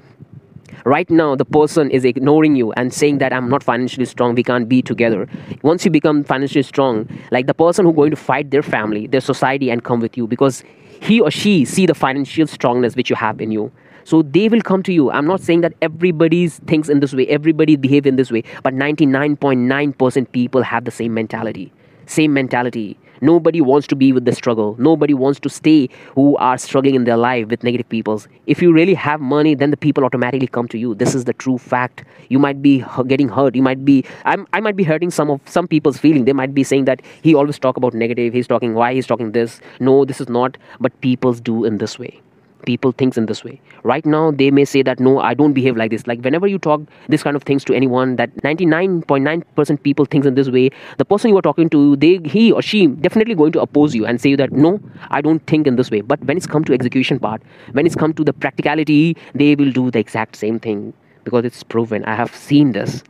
Right 0.85 1.09
now 1.09 1.35
the 1.35 1.45
person 1.45 1.89
is 1.91 2.03
ignoring 2.03 2.55
you 2.55 2.73
and 2.73 2.93
saying 2.93 3.19
that 3.19 3.31
i'm 3.31 3.49
not 3.49 3.63
financially 3.63 4.05
strong. 4.05 4.35
We 4.35 4.43
can't 4.43 4.67
be 4.67 4.81
together. 4.81 5.27
Once 5.61 5.85
you 5.85 5.91
become 5.91 6.23
financially 6.23 6.63
strong 6.63 7.07
like 7.31 7.47
the 7.47 7.53
person 7.53 7.85
who's 7.85 7.95
going 7.95 8.11
to 8.11 8.17
fight 8.17 8.51
their 8.51 8.63
family 8.63 9.07
their 9.07 9.21
society 9.21 9.69
and 9.69 9.83
come 9.83 9.99
with 9.99 10.17
you 10.17 10.27
because 10.27 10.63
he 11.01 11.19
or 11.19 11.31
she 11.31 11.65
see 11.65 11.85
the 11.85 11.93
financial 11.93 12.47
strongness 12.47 12.95
which 12.95 13.09
you 13.09 13.15
have 13.15 13.41
in 13.41 13.51
you. 13.51 13.71
So 14.05 14.21
they 14.21 14.49
will 14.49 14.61
come 14.61 14.83
to 14.83 14.93
you. 14.93 15.11
I'm 15.11 15.25
not 15.25 15.39
saying 15.39 15.61
that 15.61 15.73
everybody 15.81 16.47
thinks 16.49 16.89
in 16.89 16.99
this 16.99 17.13
way 17.13 17.27
everybody 17.27 17.77
behave 17.77 18.05
in 18.05 18.17
this 18.17 18.31
way 18.31 18.43
but 18.63 18.73
99.9% 18.73 20.31
people 20.31 20.63
have 20.63 20.83
the 20.85 20.91
same 20.91 21.13
mentality 21.13 21.71
same 22.05 22.33
mentality 22.33 22.97
Nobody 23.23 23.61
wants 23.61 23.87
to 23.87 23.95
be 23.95 24.11
with 24.11 24.25
the 24.25 24.33
struggle. 24.35 24.75
Nobody 24.77 25.13
wants 25.13 25.39
to 25.39 25.49
stay 25.49 25.87
who 26.13 26.35
are 26.35 26.57
struggling 26.57 26.95
in 26.95 27.05
their 27.05 27.15
life 27.15 27.47
with 27.47 27.63
negative 27.63 27.87
people. 27.87 28.21
If 28.47 28.61
you 28.61 28.73
really 28.73 28.93
have 28.95 29.21
money, 29.21 29.55
then 29.55 29.71
the 29.71 29.77
people 29.77 30.03
automatically 30.03 30.47
come 30.47 30.67
to 30.67 30.77
you. 30.77 30.93
This 30.93 31.15
is 31.15 31.23
the 31.23 31.31
true 31.31 31.57
fact. 31.57 32.03
You 32.27 32.37
might 32.37 32.61
be 32.61 32.83
getting 33.07 33.29
hurt. 33.29 33.55
You 33.55 33.61
might 33.61 33.85
be. 33.85 34.03
I'm, 34.25 34.45
I 34.51 34.59
might 34.59 34.75
be 34.75 34.83
hurting 34.83 35.09
some 35.09 35.31
of 35.31 35.39
some 35.45 35.69
people's 35.69 35.97
feeling. 35.97 36.25
They 36.25 36.33
might 36.33 36.53
be 36.53 36.65
saying 36.65 36.83
that 36.83 37.01
he 37.21 37.33
always 37.33 37.57
talk 37.57 37.77
about 37.77 37.93
negative. 37.93 38.33
He's 38.33 38.45
talking 38.45 38.73
why 38.73 38.93
he's 38.93 39.07
talking 39.07 39.31
this. 39.31 39.61
No, 39.79 40.03
this 40.03 40.19
is 40.19 40.27
not. 40.27 40.57
But 40.81 40.99
people's 40.99 41.39
do 41.39 41.63
in 41.63 41.77
this 41.77 41.97
way 41.97 42.19
people 42.65 42.91
thinks 42.91 43.17
in 43.17 43.25
this 43.25 43.43
way. 43.43 43.59
Right 43.83 44.05
now 44.05 44.31
they 44.31 44.49
may 44.51 44.65
say 44.65 44.81
that 44.83 44.99
no 44.99 45.19
i 45.19 45.33
don't 45.33 45.53
behave 45.53 45.77
like 45.77 45.91
this. 45.91 46.07
Like 46.07 46.21
whenever 46.21 46.47
you 46.47 46.59
talk 46.59 46.81
this 47.09 47.23
kind 47.23 47.35
of 47.35 47.43
things 47.43 47.63
to 47.65 47.73
anyone 47.73 48.15
that 48.17 48.35
99.9% 48.37 49.83
people 49.83 50.05
thinks 50.05 50.27
in 50.27 50.35
this 50.35 50.49
way 50.49 50.69
the 50.97 51.05
person 51.05 51.29
you 51.29 51.37
are 51.37 51.41
talking 51.41 51.69
to 51.69 51.95
they 51.97 52.17
he 52.25 52.51
or 52.51 52.61
she 52.61 52.87
definitely 52.87 53.35
going 53.35 53.51
to 53.53 53.61
oppose 53.61 53.95
you 53.95 54.05
and 54.05 54.21
say 54.21 54.35
that 54.35 54.51
no 54.51 54.79
i 55.11 55.21
don't 55.21 55.45
think 55.47 55.67
in 55.67 55.75
this 55.75 55.91
way. 55.91 56.01
But 56.01 56.23
when 56.25 56.37
it's 56.37 56.47
come 56.47 56.63
to 56.65 56.73
execution 56.73 57.19
part 57.19 57.41
when 57.71 57.85
it's 57.85 57.95
come 57.95 58.13
to 58.13 58.23
the 58.23 58.33
practicality 58.33 59.15
they 59.33 59.55
will 59.55 59.71
do 59.71 59.89
the 59.91 59.99
exact 59.99 60.35
same 60.35 60.59
thing. 60.59 60.93
Because 61.23 61.45
it's 61.45 61.63
proven. 61.63 62.03
I 62.03 62.15
have 62.15 62.35
seen 62.35 62.73
this. 62.73 63.01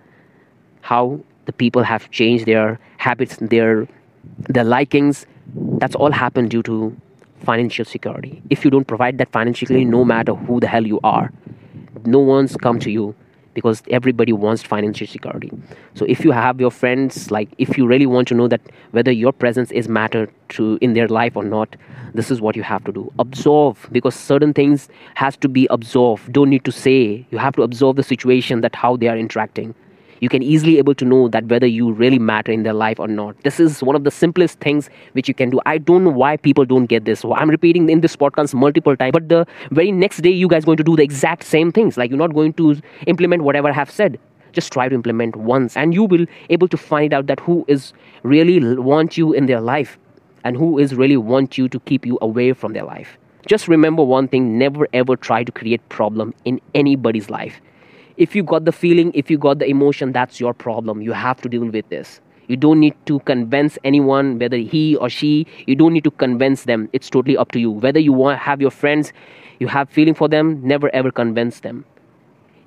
How 0.81 1.19
the 1.45 1.53
people 1.53 1.81
have 1.83 2.09
changed 2.11 2.45
their 2.45 2.79
habits 2.97 3.37
their 3.37 3.87
their 4.49 4.63
likings. 4.63 5.25
That's 5.55 5.95
all 5.95 6.11
happened 6.11 6.51
due 6.51 6.63
to 6.63 6.95
financial 7.43 7.85
security. 7.85 8.41
If 8.49 8.63
you 8.65 8.71
don't 8.71 8.85
provide 8.85 9.17
that 9.17 9.31
financially, 9.31 9.85
no 9.85 10.03
matter 10.03 10.33
who 10.33 10.59
the 10.59 10.67
hell 10.67 10.85
you 10.85 10.99
are, 11.03 11.31
no 12.05 12.19
one's 12.19 12.55
come 12.57 12.79
to 12.79 12.91
you 12.91 13.15
because 13.53 13.83
everybody 13.89 14.33
wants 14.33 14.63
financial 14.63 15.05
security. 15.05 15.51
So 15.93 16.05
if 16.05 16.25
you 16.25 16.31
have 16.31 16.59
your 16.59 16.71
friends, 16.71 17.29
like 17.29 17.49
if 17.57 17.77
you 17.77 17.85
really 17.85 18.05
want 18.05 18.27
to 18.29 18.33
know 18.33 18.47
that 18.47 18.61
whether 18.91 19.11
your 19.11 19.31
presence 19.31 19.71
is 19.71 19.87
matter 19.87 20.27
to 20.49 20.77
in 20.81 20.93
their 20.93 21.07
life 21.07 21.35
or 21.35 21.43
not, 21.43 21.75
this 22.13 22.31
is 22.31 22.41
what 22.41 22.55
you 22.55 22.63
have 22.63 22.83
to 22.85 22.91
do. 22.91 23.11
Observe 23.19 23.87
because 23.91 24.15
certain 24.15 24.53
things 24.53 24.89
has 25.15 25.37
to 25.37 25.47
be 25.47 25.67
observed. 25.69 26.31
Don't 26.33 26.49
need 26.49 26.65
to 26.65 26.71
say. 26.71 27.25
You 27.31 27.37
have 27.37 27.55
to 27.55 27.61
observe 27.63 27.95
the 27.95 28.03
situation 28.03 28.61
that 28.61 28.75
how 28.75 28.97
they 28.97 29.07
are 29.07 29.17
interacting 29.17 29.75
you 30.23 30.29
can 30.29 30.41
easily 30.41 30.77
able 30.77 30.95
to 30.95 31.05
know 31.05 31.27
that 31.27 31.47
whether 31.53 31.67
you 31.67 31.91
really 31.91 32.17
matter 32.17 32.51
in 32.51 32.63
their 32.63 32.73
life 32.81 32.99
or 33.05 33.07
not. 33.07 33.39
This 33.43 33.59
is 33.59 33.83
one 33.83 33.95
of 33.97 34.05
the 34.05 34.11
simplest 34.11 34.59
things 34.59 34.89
which 35.11 35.27
you 35.27 35.33
can 35.33 35.49
do. 35.49 35.59
I 35.65 35.77
don't 35.77 36.05
know 36.05 36.11
why 36.21 36.37
people 36.37 36.65
don't 36.65 36.85
get 36.85 37.03
this. 37.03 37.25
I'm 37.25 37.49
repeating 37.49 37.89
in 37.89 37.99
this 37.99 38.15
podcast 38.15 38.53
multiple 38.53 38.95
times 38.95 39.11
but 39.11 39.27
the 39.27 39.45
very 39.71 39.91
next 39.91 40.21
day 40.21 40.29
you 40.29 40.47
guys 40.47 40.63
going 40.63 40.77
to 40.77 40.83
do 40.91 40.95
the 40.95 41.03
exact 41.03 41.43
same 41.43 41.73
things. 41.73 41.97
Like 41.97 42.09
you're 42.09 42.23
not 42.25 42.33
going 42.33 42.53
to 42.53 42.77
implement 43.07 43.43
whatever 43.43 43.69
i 43.69 43.73
have 43.73 43.91
said. 43.91 44.17
Just 44.53 44.71
try 44.71 44.87
to 44.87 44.95
implement 44.95 45.35
once 45.35 45.75
and 45.75 45.93
you 45.93 46.05
will 46.05 46.25
able 46.49 46.69
to 46.69 46.77
find 46.77 47.13
out 47.13 47.27
that 47.27 47.41
who 47.41 47.65
is 47.67 47.91
really 48.23 48.77
want 48.77 49.17
you 49.17 49.33
in 49.33 49.47
their 49.47 49.59
life 49.59 49.97
and 50.45 50.55
who 50.55 50.79
is 50.79 50.95
really 50.95 51.17
want 51.17 51.57
you 51.57 51.67
to 51.67 51.79
keep 51.81 52.05
you 52.05 52.17
away 52.21 52.53
from 52.53 52.71
their 52.71 52.85
life. 52.85 53.17
Just 53.45 53.67
remember 53.67 54.03
one 54.03 54.29
thing 54.29 54.57
never 54.57 54.87
ever 54.93 55.17
try 55.17 55.43
to 55.43 55.51
create 55.51 55.87
problem 55.89 56.33
in 56.45 56.61
anybody's 56.73 57.29
life 57.29 57.61
if 58.17 58.35
you 58.35 58.43
got 58.43 58.65
the 58.65 58.71
feeling, 58.71 59.11
if 59.13 59.29
you 59.31 59.37
got 59.37 59.59
the 59.59 59.65
emotion, 59.65 60.11
that's 60.11 60.39
your 60.39 60.53
problem. 60.53 61.01
You 61.01 61.13
have 61.13 61.41
to 61.41 61.49
deal 61.49 61.65
with 61.65 61.89
this. 61.89 62.21
You 62.47 62.57
don't 62.57 62.79
need 62.79 62.95
to 63.05 63.19
convince 63.21 63.77
anyone, 63.83 64.37
whether 64.37 64.57
he 64.57 64.95
or 64.97 65.09
she, 65.09 65.47
you 65.65 65.75
don't 65.75 65.93
need 65.93 66.03
to 66.03 66.11
convince 66.11 66.63
them. 66.65 66.89
It's 66.93 67.09
totally 67.09 67.37
up 67.37 67.51
to 67.53 67.59
you. 67.59 67.71
Whether 67.71 67.99
you 67.99 68.11
want 68.11 68.39
have 68.39 68.61
your 68.61 68.71
friends, 68.71 69.13
you 69.59 69.67
have 69.67 69.89
feeling 69.89 70.13
for 70.13 70.27
them, 70.27 70.61
never 70.61 70.93
ever 70.93 71.09
convince 71.11 71.61
them. 71.61 71.85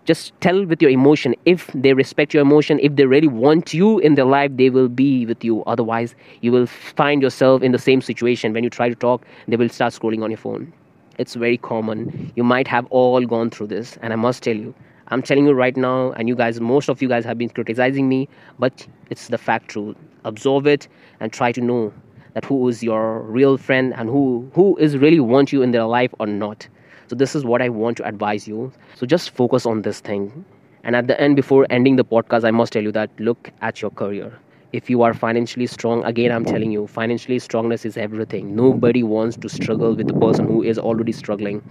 Just 0.07 0.33
tell 0.41 0.65
with 0.65 0.81
your 0.81 0.91
emotion. 0.91 1.35
If 1.45 1.71
they 1.75 1.93
respect 1.93 2.33
your 2.33 2.41
emotion, 2.41 2.79
if 2.81 2.95
they 2.95 3.07
really 3.07 3.27
want 3.27 3.75
you 3.75 3.99
in 3.99 4.15
their 4.15 4.25
life, 4.25 4.53
they 4.55 4.71
will 4.71 4.89
be 4.89 5.27
with 5.27 5.45
you. 5.45 5.65
Otherwise, 5.65 6.15
you 6.41 6.53
will 6.53 6.67
find 6.67 7.21
yourself 7.21 7.63
in 7.63 7.73
the 7.73 7.79
same 7.79 8.01
situation. 8.01 8.53
When 8.53 8.63
you 8.63 8.71
try 8.71 8.89
to 8.89 8.95
talk, 8.95 9.27
they 9.49 9.57
will 9.57 9.69
start 9.69 9.93
scrolling 9.93 10.23
on 10.23 10.31
your 10.31 10.39
phone. 10.39 10.73
It's 11.19 11.35
very 11.35 11.59
common. 11.59 12.33
You 12.37 12.45
might 12.45 12.69
have 12.69 12.87
all 12.91 13.27
gone 13.27 13.51
through 13.51 13.67
this, 13.67 13.99
and 14.01 14.13
I 14.13 14.17
must 14.17 14.45
tell 14.45 14.57
you, 14.57 14.75
I'm 15.09 15.23
telling 15.23 15.47
you 15.47 15.53
right 15.53 15.77
now, 15.77 16.13
and 16.13 16.29
you 16.29 16.35
guys, 16.35 16.61
most 16.61 16.89
of 16.89 17.01
you 17.01 17.09
guys 17.09 17.25
have 17.25 17.39
been 17.39 17.49
criticizing 17.49 18.09
me, 18.09 18.29
but 18.59 18.87
it's 19.11 19.29
the 19.29 19.39
fact 19.39 19.69
truth. 19.69 19.97
Absorb 20.25 20.67
it 20.67 20.89
and 21.21 21.33
try 21.33 21.53
to 21.53 21.61
know 21.61 21.93
that 22.35 22.45
who 22.45 22.69
is 22.69 22.83
your 22.83 23.21
real 23.23 23.57
friend 23.57 23.95
and 23.97 24.09
who 24.09 24.51
who 24.55 24.77
is 24.77 24.97
really 24.99 25.21
want 25.21 25.53
you 25.53 25.63
in 25.63 25.71
their 25.71 25.85
life 25.85 26.13
or 26.19 26.27
not. 26.27 26.69
So 27.07 27.15
this 27.15 27.37
is 27.37 27.45
what 27.45 27.63
I 27.63 27.69
want 27.69 27.97
to 27.99 28.05
advise 28.07 28.49
you. 28.49 28.73
So 28.97 29.07
just 29.07 29.31
focus 29.31 29.65
on 29.65 29.83
this 29.83 30.01
thing. 30.01 30.45
And 30.83 30.97
at 30.97 31.07
the 31.07 31.21
end, 31.21 31.37
before 31.37 31.67
ending 31.71 31.97
the 31.97 32.05
podcast, 32.05 32.45
I 32.45 32.51
must 32.51 32.73
tell 32.73 32.83
you 32.83 32.93
that 32.93 33.11
look 33.19 33.51
at 33.61 33.81
your 33.81 33.91
career 33.93 34.39
if 34.79 34.91
you 34.91 35.03
are 35.07 35.15
financially 35.15 35.67
strong 35.73 36.03
again 36.11 36.33
i'm 36.37 36.45
telling 36.45 36.73
you 36.73 36.87
financially 36.87 37.39
strongness 37.39 37.85
is 37.85 37.97
everything. 37.97 38.55
Nobody 38.57 39.03
wants 39.03 39.37
to 39.39 39.49
struggle 39.49 39.95
with 39.95 40.09
the 40.09 40.15
person 40.15 40.47
who 40.47 40.63
is 40.63 40.79
already 40.79 41.13
struggling. 41.13 41.63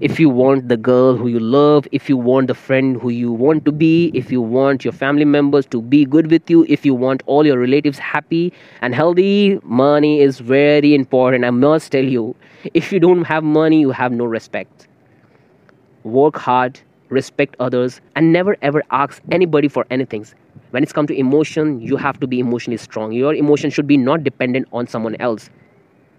If 0.00 0.18
you 0.20 0.28
want 0.28 0.68
the 0.68 0.76
girl 0.76 1.16
who 1.16 1.28
you 1.28 1.40
love 1.40 1.86
if 1.92 2.08
you 2.08 2.16
want 2.16 2.48
the 2.48 2.54
friend 2.54 3.00
who 3.00 3.10
you 3.10 3.32
want 3.32 3.64
to 3.66 3.72
be 3.72 4.10
if 4.14 4.32
you 4.32 4.40
want 4.40 4.84
your 4.84 4.92
family 4.92 5.24
members 5.24 5.66
to 5.76 5.82
be 5.82 6.04
good 6.04 6.30
with 6.30 6.50
you 6.50 6.64
if 6.68 6.84
you 6.84 6.94
want 6.94 7.22
all 7.26 7.46
your 7.46 7.58
relatives 7.58 7.98
happy 7.98 8.52
and 8.80 8.94
healthy 8.94 9.58
money 9.62 10.20
is 10.20 10.40
very 10.40 10.94
important. 10.94 11.44
I 11.44 11.50
must 11.50 11.92
tell 11.92 12.04
you 12.04 12.34
if 12.74 12.92
you 12.92 13.00
don't 13.00 13.24
have 13.24 13.44
money 13.44 13.80
you 13.80 13.90
have 13.90 14.12
no 14.12 14.24
respect. 14.24 14.88
Work 16.04 16.36
hard 16.36 16.80
respect 17.10 17.56
others 17.60 18.00
and 18.16 18.32
never 18.32 18.56
ever 18.62 18.82
ask 18.90 19.22
anybody 19.30 19.68
for 19.68 19.84
anything 19.90 20.24
when 20.70 20.82
it's 20.82 20.92
come 20.92 21.06
to 21.06 21.18
emotion 21.18 21.80
you 21.80 21.96
have 21.96 22.18
to 22.20 22.26
be 22.26 22.38
emotionally 22.38 22.76
strong. 22.76 23.12
Your 23.12 23.34
emotion 23.34 23.70
should 23.70 23.86
be 23.86 23.96
not 23.96 24.24
dependent 24.24 24.68
on 24.72 24.86
someone 24.86 25.16
else. 25.20 25.50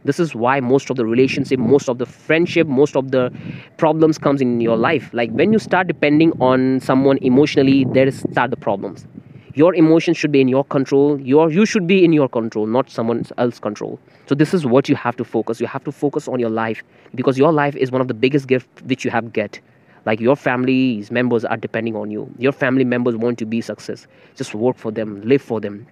This 0.04 0.20
is 0.20 0.34
why 0.34 0.60
most 0.60 0.90
of 0.90 0.98
the 0.98 1.06
relationship 1.06 1.60
most 1.60 1.88
of 1.88 1.98
the 2.00 2.06
friendship 2.06 2.68
most 2.68 2.96
of 2.96 3.12
the 3.12 3.32
problems 3.78 4.18
comes 4.18 4.42
in 4.42 4.60
your 4.60 4.78
life. 4.78 5.10
Like 5.14 5.32
when 5.32 5.54
you 5.54 5.60
start 5.60 5.88
depending 5.88 6.32
on 6.42 6.80
someone 6.80 7.18
emotionally 7.22 7.86
there 7.86 8.12
start 8.12 8.52
the 8.52 8.58
problems. 8.58 9.06
Your 9.54 9.76
emotions 9.76 10.18
should 10.18 10.32
be 10.32 10.40
in 10.40 10.48
your 10.48 10.64
control. 10.64 11.20
Your 11.20 11.52
you 11.52 11.66
should 11.66 11.86
be 11.86 12.04
in 12.04 12.14
your 12.14 12.30
control 12.30 12.66
not 12.66 12.90
someone 12.90 13.26
else's 13.38 13.60
control. 13.60 14.00
So 14.28 14.36
this 14.36 14.54
is 14.54 14.66
what 14.66 14.90
you 14.90 14.96
have 14.96 15.16
to 15.18 15.24
focus. 15.24 15.60
You 15.60 15.68
have 15.68 15.84
to 15.84 15.92
focus 15.92 16.28
on 16.28 16.40
your 16.40 16.50
life 16.50 16.82
because 17.14 17.38
your 17.38 17.52
life 17.52 17.76
is 17.76 17.92
one 17.92 18.02
of 18.02 18.08
the 18.08 18.14
biggest 18.14 18.48
gifts 18.48 18.82
which 18.84 19.06
you 19.06 19.12
have 19.12 19.34
get 19.34 19.60
like 20.06 20.20
your 20.20 20.36
family's 20.36 21.12
members 21.12 21.46
are 21.46 21.58
depending 21.58 21.96
on 21.96 22.10
you. 22.12 22.32
Your 22.38 22.52
family 22.52 22.84
members 22.84 23.16
want 23.16 23.38
to 23.40 23.46
be 23.46 23.62
success. 23.62 24.08
Just 24.36 24.56
work 24.56 24.78
for 24.78 24.92
them 24.92 25.22
live 25.22 25.42
for 25.42 25.60
them. 25.60 25.88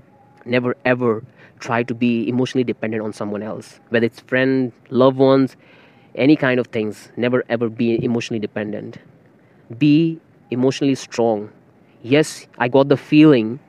Never 0.45 0.75
ever 0.85 1.23
try 1.59 1.83
to 1.83 1.93
be 1.93 2.27
emotionally 2.27 2.63
dependent 2.63 3.03
on 3.03 3.13
someone 3.13 3.43
else. 3.43 3.79
Whether 3.89 4.05
it's 4.05 4.19
friend 4.21 4.71
loved 4.89 5.17
ones 5.17 5.55
any 6.15 6.35
kind 6.35 6.59
of 6.59 6.67
things 6.67 7.09
never 7.17 7.43
ever 7.49 7.69
be 7.69 8.03
emotionally 8.03 8.39
dependent. 8.39 8.97
Be 9.77 10.19
emotionally 10.49 10.95
strong. 10.95 11.49
Yes 12.01 12.47
i 12.57 12.67
got 12.67 12.89
the 12.89 12.97
feeling. 12.97 13.59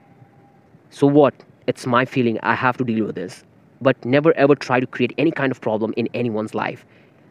So 0.91 1.07
what? 1.07 1.35
It's 1.67 1.87
my 1.87 2.05
feeling. 2.05 2.39
I 2.43 2.55
have 2.55 2.77
to 2.79 2.85
deal 2.85 3.07
with 3.07 3.15
this. 3.15 3.45
But 3.83 4.03
never 4.05 4.33
ever 4.37 4.55
try 4.55 4.81
to 4.81 4.87
create 4.87 5.13
any 5.19 5.31
kind 5.31 5.53
of 5.53 5.61
problem 5.61 5.93
in 5.97 6.09
anyone's 6.15 6.55
life 6.55 6.85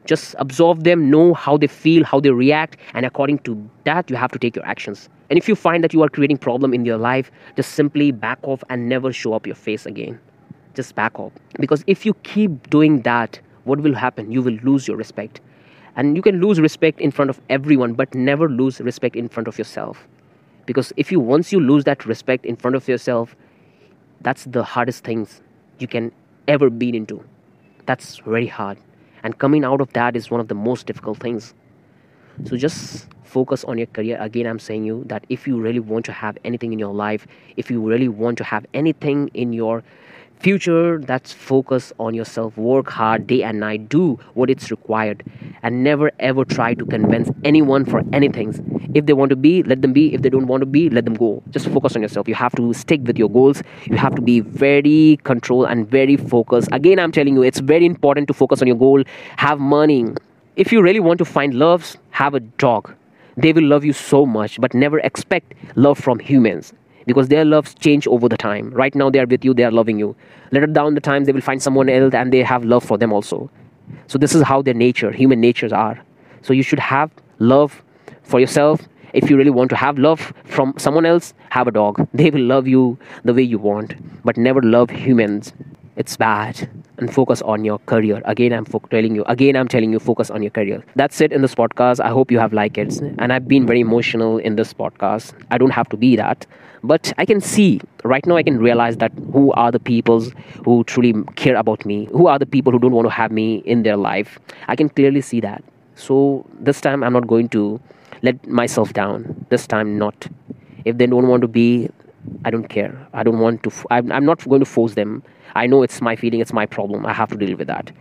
just 0.10 0.36
absorb 0.40 0.84
them 0.84 1.08
know 1.12 1.36
how 1.36 1.56
they 1.56 1.68
feel 1.68 2.04
how 2.04 2.20
they 2.20 2.32
react 2.32 2.78
and 2.96 3.06
according 3.06 3.38
to 3.48 3.56
that 3.84 4.10
you 4.10 4.16
have 4.16 4.32
to 4.32 4.40
take 4.40 4.56
your 4.56 4.66
actions. 4.66 5.08
And 5.30 5.38
if 5.38 5.48
you 5.48 5.56
find 5.56 5.84
that 5.84 5.94
you 5.94 6.02
are 6.02 6.10
creating 6.10 6.40
problem 6.40 6.74
in 6.74 6.84
your 6.84 6.98
life 6.98 7.30
just 7.56 7.74
simply 7.74 8.12
back 8.12 8.40
off 8.42 8.64
and 8.70 8.90
never 8.90 9.14
show 9.14 9.34
up 9.34 9.46
your 9.46 9.56
face 9.56 9.86
again. 9.86 10.20
Just 10.74 10.96
back 10.96 11.20
off. 11.20 11.32
Because 11.60 11.84
if 11.86 12.08
you 12.08 12.16
keep 12.24 12.72
doing 12.72 13.04
that 13.04 13.40
what 13.66 13.82
will 13.82 13.94
happen? 13.94 14.32
You 14.32 14.42
will 14.42 14.58
lose 14.64 14.88
your 14.88 14.98
respect. 14.98 15.42
And 15.96 16.16
you 16.16 16.24
can 16.24 16.42
lose 16.42 16.60
respect 16.60 17.00
in 17.00 17.12
front 17.12 17.30
of 17.30 17.40
everyone 17.50 17.94
but 17.94 18.16
never 18.16 18.50
lose 18.50 18.82
respect 18.82 19.16
in 19.16 19.30
front 19.30 19.48
of 19.48 19.60
yourself. 19.60 20.08
Because 20.66 20.92
if 20.98 21.12
you 21.12 21.20
once 21.20 21.52
you 21.52 21.60
lose 21.60 21.84
that 21.84 22.08
respect 22.08 22.46
in 22.48 22.56
front 22.56 22.76
of 22.76 22.88
yourself 22.88 23.36
that's 24.22 24.46
the 24.46 24.64
hardest 24.64 25.04
things 25.04 25.42
you 25.78 25.88
can 25.88 26.12
ever 26.48 26.72
be 26.72 26.96
into. 26.98 27.24
That's 27.86 28.18
very 28.18 28.48
hard 28.48 28.78
and 29.24 29.38
coming 29.38 29.64
out 29.64 29.82
of 29.82 29.92
that 29.94 30.16
is 30.16 30.32
one 30.32 30.40
of 30.40 30.48
the 30.48 30.56
most 30.56 30.86
difficult 30.86 31.20
things. 31.20 31.54
So 32.46 32.58
just 32.58 33.08
focus 33.24 33.64
on 33.64 33.78
your 33.78 33.88
career. 33.88 34.18
Again 34.20 34.48
i'm 34.48 34.60
saying 34.60 34.84
you 34.86 35.04
that 35.06 35.24
if 35.30 35.48
you 35.48 35.62
really 35.62 35.80
want 35.80 36.06
to 36.06 36.12
have 36.12 36.38
anything 36.44 36.74
in 36.74 36.80
your 36.80 36.94
life 36.94 37.28
if 37.58 37.70
you 37.70 37.80
really 37.80 38.08
want 38.08 38.38
to 38.40 38.44
have 38.44 38.66
anything 38.74 39.30
in 39.36 39.54
your 39.54 39.84
future 40.40 41.00
that's 41.00 41.34
focus 41.34 41.92
on 42.00 42.14
yourself. 42.14 42.58
Work 42.58 42.90
hard 42.90 43.28
day 43.28 43.44
and 43.44 43.60
night. 43.60 43.90
Do 43.90 44.20
what 44.34 44.50
it's 44.50 44.72
required. 44.72 45.24
And 45.64 45.84
never 45.84 46.12
ever 46.20 46.46
try 46.46 46.74
to 46.74 46.86
convince 46.86 47.30
anyone 47.44 47.86
for 47.86 48.04
anything. 48.14 48.54
If 48.94 49.06
they 49.06 49.14
want 49.14 49.30
to 49.30 49.36
be 49.36 49.64
let 49.64 49.82
them 49.82 49.94
be. 49.94 50.14
If 50.14 50.22
they 50.22 50.30
don't 50.30 50.48
want 50.48 50.62
to 50.62 50.66
be 50.66 50.90
let 50.90 51.06
them 51.06 51.16
go. 51.16 51.44
Just 51.50 51.68
focus 51.68 51.96
on 51.96 52.02
yourself. 52.02 52.28
You 52.28 52.36
have 52.36 52.56
to 52.56 52.74
stick 52.74 53.02
with 53.04 53.18
your 53.18 53.30
goals. 53.30 53.62
You 53.86 53.98
have 53.98 54.16
to 54.16 54.22
be 54.22 54.40
very 54.40 55.20
control 55.24 55.66
and 55.66 55.90
very 55.90 56.16
focused. 56.18 56.70
Again 56.72 57.00
i'm 57.00 57.12
telling 57.12 57.36
you 57.36 57.44
it's 57.44 57.60
very 57.60 57.86
important 57.86 58.28
to 58.28 58.34
focus 58.34 58.62
on 58.62 58.68
your 58.68 58.78
goal. 58.78 59.04
Have 59.38 59.60
money. 59.60 60.06
If 60.56 60.72
you 60.72 60.82
really 60.82 61.00
want 61.00 61.20
to 61.20 61.26
find 61.26 61.54
loves 61.54 61.98
have 62.12 62.34
a 62.34 62.40
dog. 62.40 62.94
They 63.38 63.54
will 63.54 63.64
love 63.64 63.86
you 63.86 63.94
so 63.94 64.26
much 64.26 64.60
but 64.60 64.74
never 64.74 65.00
expect 65.00 65.54
love 65.76 65.98
from 65.98 66.20
humans 66.20 66.74
because 67.10 67.30
their 67.30 67.44
loves 67.44 67.74
change 67.86 68.08
over 68.08 68.30
the 68.30 68.38
time. 68.38 68.70
Right 68.82 68.94
now, 68.94 69.10
they 69.10 69.20
are 69.20 69.26
with 69.26 69.44
you, 69.44 69.54
they 69.54 69.64
are 69.64 69.72
loving 69.72 70.00
you. 70.00 70.16
Later 70.52 70.68
down 70.68 70.94
the 70.94 71.02
time, 71.02 71.26
they 71.26 71.32
will 71.32 71.48
find 71.50 71.62
someone 71.62 71.90
else 71.90 72.14
and 72.14 72.32
they 72.32 72.44
have 72.44 72.64
love 72.64 72.84
for 72.84 72.98
them 72.98 73.12
also. 73.12 73.50
So, 74.08 74.20
this 74.20 74.36
is 74.36 74.44
how 74.44 74.62
their 74.62 74.76
nature, 74.76 75.12
human 75.12 75.42
natures 75.42 75.74
are. 75.74 76.00
So, 76.44 76.54
you 76.54 76.64
should 76.64 76.80
have 76.80 77.12
love 77.40 77.82
for 78.22 78.40
yourself. 78.40 78.88
If 79.14 79.30
you 79.30 79.38
really 79.38 79.56
want 79.60 79.72
to 79.72 79.76
have 79.76 79.98
love 79.98 80.32
from 80.46 80.76
someone 80.78 81.06
else, 81.06 81.34
have 81.50 81.68
a 81.68 81.72
dog. 81.72 82.08
They 82.14 82.30
will 82.30 82.48
love 82.54 82.68
you 82.68 83.00
the 83.24 83.34
way 83.34 83.42
you 83.42 83.58
want, 83.58 83.96
but 84.24 84.38
never 84.38 84.62
love 84.62 84.92
humans. 84.92 85.52
It's 86.00 86.16
bad. 86.18 86.68
And 86.98 87.14
focus 87.14 87.42
on 87.42 87.66
your 87.66 87.78
career. 87.80 88.22
Again, 88.26 88.54
I'm 88.54 88.66
fo- 88.66 88.82
telling 88.90 89.16
you. 89.16 89.24
Again, 89.26 89.56
I'm 89.56 89.68
telling 89.68 89.92
you, 89.92 90.00
focus 90.00 90.32
on 90.32 90.42
your 90.42 90.50
career. 90.50 90.84
That's 90.96 91.22
it 91.22 91.32
in 91.34 91.42
this 91.42 91.54
podcast. 91.54 92.00
I 92.00 92.10
hope 92.10 92.32
you 92.32 92.40
have 92.40 92.54
liked 92.54 92.78
it. 92.78 93.00
And 93.20 93.34
I've 93.34 93.48
been 93.48 93.68
very 93.68 93.82
emotional 93.82 94.38
in 94.38 94.56
this 94.56 94.74
podcast. 94.74 95.34
I 95.52 95.58
don't 95.58 95.72
have 95.72 95.90
to 95.90 95.98
be 95.98 96.16
that 96.16 96.48
but 96.84 97.12
i 97.18 97.26
can 97.26 97.42
see 97.42 97.82
right 98.04 98.26
now 98.26 98.38
i 98.38 98.44
can 98.44 98.58
realize 98.58 98.98
that 98.98 99.12
who 99.34 99.52
are 99.54 99.72
the 99.72 99.80
people 99.80 100.22
who 100.64 100.84
truly 100.86 101.14
care 101.36 101.58
about 101.58 101.86
me 101.86 102.06
who 102.14 102.28
are 102.28 102.40
the 102.40 102.46
people 102.46 102.72
who 102.72 102.80
don't 102.80 102.94
want 102.94 103.06
to 103.06 103.12
have 103.12 103.32
me 103.32 103.58
in 103.66 103.84
their 103.84 103.98
life 103.98 104.40
i 104.70 104.76
can 104.76 104.88
clearly 104.88 105.22
see 105.22 105.42
that 105.42 105.64
so 105.96 106.46
this 106.60 106.80
time 106.80 107.04
i'm 107.04 107.12
not 107.12 107.28
going 107.28 107.50
to 107.50 107.80
let 108.22 108.48
myself 108.48 108.94
down 108.94 109.46
this 109.50 109.68
time 109.68 109.98
not 109.98 110.28
if 110.86 110.98
they 110.98 111.06
don't 111.06 111.28
want 111.28 111.42
to 111.42 111.48
be 111.48 111.90
i 112.46 112.50
don't 112.50 112.68
care. 112.70 113.08
I 113.14 113.24
don't 113.24 113.40
want 113.40 113.64
to 113.64 113.72
I'm, 113.92 114.12
I'm 114.12 114.26
not 114.26 114.48
going 114.48 114.60
to 114.60 114.66
force 114.66 114.94
them. 114.94 115.24
I 115.56 115.68
know 115.68 115.84
it's 115.84 116.02
my 116.02 116.16
feeling 116.16 116.40
it's 116.40 116.54
my 116.54 116.66
problem. 116.66 117.06
I 117.06 117.14
have 117.14 117.30
to 117.30 117.38
deal 117.38 117.58
with 117.58 117.68
that. 117.68 117.92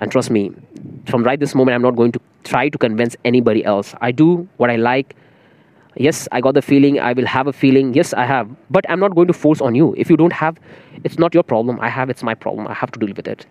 And 0.00 0.10
trust 0.10 0.30
me 0.30 0.52
from 1.06 1.22
right 1.22 1.38
this 1.40 1.54
moment 1.54 1.74
i'm 1.74 1.82
not 1.82 1.96
going 1.96 2.12
to 2.12 2.20
try 2.44 2.68
to 2.68 2.78
convince 2.78 3.16
anybody 3.24 3.64
else. 3.64 3.94
I 4.00 4.12
do 4.12 4.48
what 4.56 4.70
i 4.70 4.76
like. 4.76 5.14
Yes 5.96 6.28
i 6.32 6.40
got 6.40 6.54
the 6.54 6.62
feeling 6.62 6.98
i 7.00 7.12
will 7.12 7.26
have 7.26 7.46
a 7.46 7.52
feeling. 7.52 7.94
Yes 7.94 8.12
i 8.14 8.24
have. 8.24 8.48
But 8.70 8.88
i'm 8.90 9.00
not 9.00 9.14
going 9.14 9.28
to 9.28 9.32
force 9.32 9.60
on 9.60 9.74
you. 9.74 9.94
If 9.96 10.10
you 10.10 10.16
don't 10.16 10.32
have 10.32 10.58
it's 11.04 11.18
not 11.18 11.34
your 11.34 11.42
problem. 11.42 11.78
I 11.80 11.88
have 11.88 12.10
it's 12.10 12.22
my 12.22 12.34
problem. 12.34 12.66
I 12.66 12.74
have 12.74 12.90
to 12.92 12.98
deal 12.98 13.14
with 13.14 13.28
it. 13.28 13.46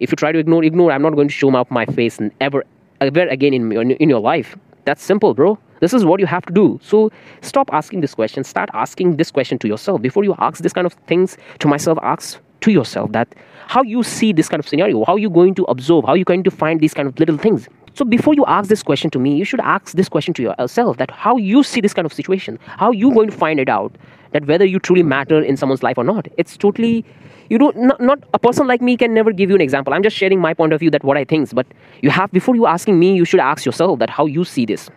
If 0.00 0.10
you 0.10 0.16
try 0.16 0.32
to 0.32 0.38
ignore 0.38 0.64
ignore 0.64 0.92
i'm 0.92 1.02
not 1.02 1.14
going 1.14 1.28
to 1.28 1.34
show 1.34 1.54
up 1.56 1.70
my 1.70 1.86
face 1.86 2.18
and 2.18 2.32
ever 2.40 2.64
ever 3.00 3.28
again 3.28 3.54
in 3.54 3.90
in 3.92 4.08
your 4.08 4.20
life. 4.20 4.56
That's 4.84 5.02
simple 5.02 5.34
bro 5.34 5.58
this 5.80 5.92
is 5.92 6.04
what 6.04 6.20
you 6.20 6.26
have 6.26 6.44
to 6.46 6.52
do 6.52 6.78
so 6.82 7.10
stop 7.42 7.68
asking 7.72 8.00
this 8.00 8.14
question 8.14 8.44
start 8.44 8.68
asking 8.72 9.16
this 9.16 9.30
question 9.30 9.58
to 9.58 9.68
yourself 9.68 10.00
before 10.02 10.24
you 10.24 10.34
ask 10.38 10.62
this 10.62 10.72
kind 10.72 10.86
of 10.86 10.94
things 11.06 11.36
to 11.58 11.68
myself 11.68 11.98
ask 12.02 12.38
to 12.60 12.70
yourself 12.70 13.12
that 13.12 13.34
how 13.68 13.82
you 13.82 14.02
see 14.02 14.32
this 14.32 14.48
kind 14.48 14.60
of 14.60 14.68
scenario 14.68 15.04
how 15.04 15.16
you 15.16 15.30
going 15.30 15.54
to 15.54 15.64
observe 15.64 16.04
how 16.04 16.14
you 16.14 16.24
going 16.24 16.42
to 16.42 16.50
find 16.50 16.80
these 16.80 16.94
kind 16.94 17.08
of 17.08 17.18
little 17.18 17.36
things 17.38 17.68
so 17.94 18.04
before 18.04 18.34
you 18.34 18.44
ask 18.44 18.68
this 18.68 18.82
question 18.82 19.08
to 19.12 19.18
me, 19.18 19.36
you 19.36 19.46
should 19.46 19.60
ask 19.60 19.96
this 19.96 20.06
question 20.06 20.34
to 20.34 20.42
yourself 20.42 20.98
that 20.98 21.10
how 21.10 21.38
you 21.38 21.62
see 21.62 21.80
this 21.80 21.94
kind 21.94 22.04
of 22.04 22.12
situation, 22.12 22.58
how 22.66 22.90
you 22.90 23.10
going 23.10 23.30
to 23.30 23.34
find 23.34 23.58
it 23.58 23.70
out 23.70 23.96
that 24.32 24.46
whether 24.46 24.66
you 24.66 24.78
truly 24.78 25.02
matter 25.02 25.40
in 25.42 25.56
someone's 25.56 25.82
life 25.82 25.96
or 25.96 26.04
not. 26.04 26.28
It's 26.36 26.58
totally 26.58 27.06
you 27.48 27.56
don't 27.56 27.74
not, 27.76 27.98
not 28.00 28.18
a 28.34 28.38
person 28.38 28.66
like 28.66 28.82
me 28.82 28.98
can 28.98 29.14
never 29.14 29.32
give 29.32 29.48
you 29.48 29.54
an 29.54 29.62
example. 29.62 29.94
I'm 29.94 30.02
just 30.02 30.14
sharing 30.14 30.40
my 30.40 30.52
point 30.52 30.74
of 30.74 30.80
view 30.80 30.90
that 30.90 31.04
what 31.04 31.16
I 31.16 31.24
think, 31.24 31.54
but 31.54 31.66
you 32.02 32.10
have 32.10 32.30
before 32.32 32.54
you 32.54 32.66
asking 32.66 32.98
me, 32.98 33.14
you 33.16 33.24
should 33.24 33.40
ask 33.40 33.64
yourself 33.64 33.98
that 34.00 34.10
how 34.10 34.26
you 34.26 34.44
see 34.44 34.66
this. 34.66 34.90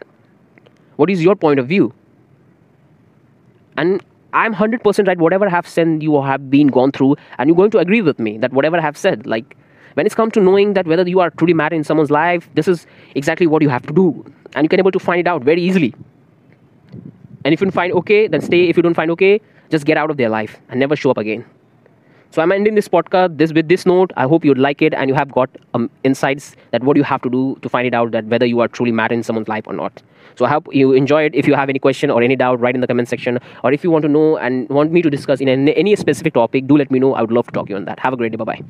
What 0.99 1.09
is 1.09 1.23
your 1.23 1.35
point 1.35 1.59
of 1.59 1.67
view? 1.67 1.93
And 3.77 4.03
I'm 4.33 4.53
100% 4.53 5.07
right. 5.07 5.17
Whatever 5.17 5.47
I 5.47 5.49
have 5.49 5.67
said, 5.67 6.03
you 6.03 6.21
have 6.21 6.49
been 6.49 6.67
gone 6.67 6.91
through, 6.91 7.15
and 7.37 7.47
you're 7.47 7.55
going 7.55 7.71
to 7.71 7.79
agree 7.79 8.01
with 8.01 8.19
me 8.19 8.37
that 8.39 8.51
whatever 8.51 8.77
I 8.77 8.81
have 8.81 8.97
said, 8.97 9.25
like 9.25 9.55
when 9.93 10.05
it's 10.05 10.15
come 10.15 10.31
to 10.31 10.39
knowing 10.39 10.73
that 10.73 10.87
whether 10.87 11.07
you 11.07 11.19
are 11.19 11.29
truly 11.31 11.53
matter 11.53 11.75
in 11.75 11.83
someone's 11.83 12.11
life 12.11 12.49
this 12.53 12.67
is 12.67 12.85
exactly 13.15 13.47
what 13.47 13.61
you 13.61 13.69
have 13.69 13.85
to 13.85 13.93
do 13.93 14.05
and 14.53 14.65
you 14.65 14.69
can 14.69 14.79
able 14.79 14.91
to 14.91 14.99
find 14.99 15.19
it 15.19 15.27
out 15.27 15.43
very 15.43 15.61
easily 15.61 15.93
and 17.43 17.53
if 17.53 17.61
you 17.61 17.71
find 17.71 17.93
okay 17.93 18.27
then 18.27 18.41
stay 18.41 18.69
if 18.69 18.77
you 18.77 18.83
don't 18.83 18.93
find 18.93 19.11
okay 19.11 19.41
just 19.69 19.85
get 19.85 19.97
out 19.97 20.09
of 20.09 20.17
their 20.17 20.29
life 20.29 20.57
and 20.69 20.79
never 20.79 20.95
show 20.95 21.11
up 21.11 21.17
again 21.17 21.43
so 22.31 22.41
i'm 22.41 22.51
ending 22.51 22.75
this 22.75 22.87
podcast 22.87 23.37
this 23.37 23.53
with 23.53 23.67
this 23.67 23.85
note. 23.85 24.11
I 24.17 24.27
hope 24.27 24.45
you 24.45 24.53
like 24.53 24.81
it 24.81 24.93
and 24.93 25.09
you 25.09 25.15
have 25.15 25.31
got 25.31 25.49
um, 25.73 25.89
insights 26.03 26.55
that 26.71 26.83
what 26.83 26.97
you 26.97 27.03
have 27.03 27.21
to 27.23 27.29
do 27.29 27.57
to 27.61 27.69
find 27.69 27.87
it 27.87 27.93
out 27.93 28.11
that 28.11 28.25
whether 28.25 28.45
you 28.45 28.59
are 28.59 28.67
truly 28.67 28.91
matter 28.91 29.13
in 29.13 29.23
someone's 29.23 29.47
life 29.47 29.67
or 29.67 29.73
not. 29.73 30.01
So 30.35 30.45
i 30.45 30.49
hope 30.49 30.67
you 30.73 30.91
enjoy 30.93 31.23
it. 31.23 31.35
If 31.35 31.47
you 31.47 31.55
have 31.55 31.69
any 31.69 31.79
question 31.79 32.11
or 32.11 32.21
any 32.21 32.35
doubt 32.35 32.59
write 32.59 32.75
in 32.75 32.81
the 32.81 32.87
comment 32.87 33.09
section. 33.09 33.39
Or 33.63 33.73
if 33.73 33.83
you 33.83 33.91
want 33.91 34.03
to 34.03 34.09
know 34.09 34.37
and 34.37 34.69
want 34.69 34.91
me 34.91 35.01
to 35.01 35.09
discuss 35.09 35.41
in 35.41 35.49
any, 35.49 35.75
any 35.75 35.95
specific 35.95 36.33
topic 36.35 36.67
do 36.67 36.77
let 36.77 36.91
me 36.91 36.99
know. 36.99 37.13
I 37.15 37.21
would 37.21 37.31
love 37.31 37.47
to 37.47 37.51
talk 37.51 37.65
to 37.67 37.71
you 37.71 37.77
on 37.77 37.85
that. 37.85 37.99
Have 37.99 38.13
a 38.13 38.17
great 38.17 38.31
day. 38.31 38.37
Bye 38.37 38.45
bye 38.53 38.61